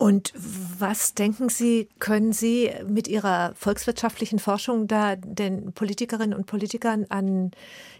Und 0.00 0.32
was 0.78 1.12
denken 1.12 1.50
Sie, 1.50 1.86
können 1.98 2.32
Sie 2.32 2.70
mit 2.88 3.06
Ihrer 3.06 3.52
volkswirtschaftlichen 3.54 4.38
Forschung 4.38 4.88
da 4.88 5.14
den 5.16 5.72
Politikerinnen 5.72 6.32
und 6.32 6.46
Politikern 6.46 7.04
an 7.10 7.50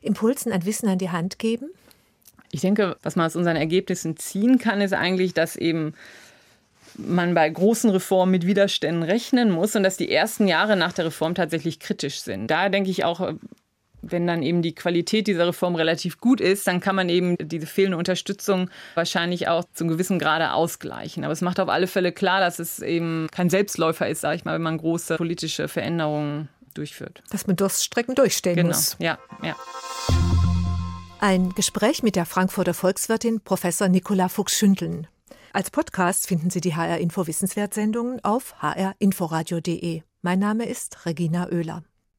Impulsen, 0.01 0.51
an 0.51 0.65
Wissen 0.65 0.89
an 0.89 0.97
die 0.97 1.11
Hand 1.11 1.39
geben? 1.39 1.69
Ich 2.53 2.61
denke, 2.61 2.97
was 3.03 3.17
man 3.17 3.27
aus 3.27 3.37
unseren 3.37 3.57
Ergebnissen 3.57 4.17
ziehen 4.17 4.59
kann, 4.59 4.81
ist 4.81 4.93
eigentlich, 4.93 5.35
dass 5.35 5.57
eben 5.57 5.95
man 6.97 7.35
bei 7.35 7.49
großen 7.49 7.91
Reformen 7.91 8.33
mit 8.33 8.47
Widerständen 8.47 9.03
rechnen 9.03 9.51
muss 9.51 9.77
und 9.77 9.83
dass 9.83 9.97
die 9.97 10.11
ersten 10.11 10.49
Jahre 10.49 10.77
nach 10.77 10.93
der 10.93 11.07
Reform 11.07 11.35
tatsächlich 11.35 11.79
kritisch 11.79 12.21
sind. 12.21 12.49
Da 12.49 12.69
denke 12.69 12.91
ich 12.91 13.05
auch, 13.05 13.35
wenn 14.03 14.27
dann 14.27 14.43
eben 14.43 14.63
die 14.63 14.75
Qualität 14.75 15.27
dieser 15.27 15.47
Reform 15.47 15.75
relativ 15.75 16.19
gut 16.19 16.41
ist, 16.41 16.67
dann 16.67 16.81
kann 16.81 16.97
man 16.97 17.09
eben 17.09 17.37
diese 17.39 17.67
fehlende 17.67 17.99
Unterstützung 17.99 18.71
wahrscheinlich 18.95 19.49
auch 19.49 19.65
zum 19.75 19.89
gewissen 19.89 20.19
Grade 20.19 20.53
ausgleichen. 20.53 21.25
Aber 21.25 21.33
es 21.33 21.43
macht 21.43 21.61
auf 21.61 21.69
alle 21.69 21.87
Fälle 21.87 22.13
klar, 22.13 22.41
dass 22.41 22.59
es 22.59 22.81
eben 22.81 23.29
kein 23.31 23.51
Selbstläufer 23.51 24.09
ist, 24.09 24.23
sage 24.23 24.37
ich 24.37 24.45
mal, 24.45 24.55
wenn 24.55 24.63
man 24.63 24.79
große 24.79 25.17
politische 25.17 25.69
Veränderungen 25.69 26.49
durchführt. 26.75 27.23
Dass 27.31 27.47
man 27.47 27.57
Durststrecken 27.57 28.15
durchstehen 28.15 28.57
genau. 28.57 28.69
muss. 28.69 28.97
Ja, 28.99 29.19
ja. 29.43 29.57
Ein 31.23 31.51
Gespräch 31.51 32.03
mit 32.03 32.17
der 32.17 32.25
Frankfurter 32.25 32.73
Volkswirtin 32.73 33.43
Professor 33.43 33.89
Nicola 33.89 34.31
Fuchs-Schündeln. 34.31 35.07
Als 35.53 35.71
Podcast 35.71 36.27
finden 36.27 36.49
Sie 36.49 36.63
die 36.63 36.75
HR 36.75 36.97
Info 36.97 37.27
Wissenswert 37.27 37.75
Sendungen 37.75 38.25
auf 38.25 38.55
hrinforadio.de. 38.63 40.01
Mein 40.23 40.39
Name 40.39 40.65
ist 40.65 41.05
Regina 41.05 41.49
Oehler. 41.53 41.85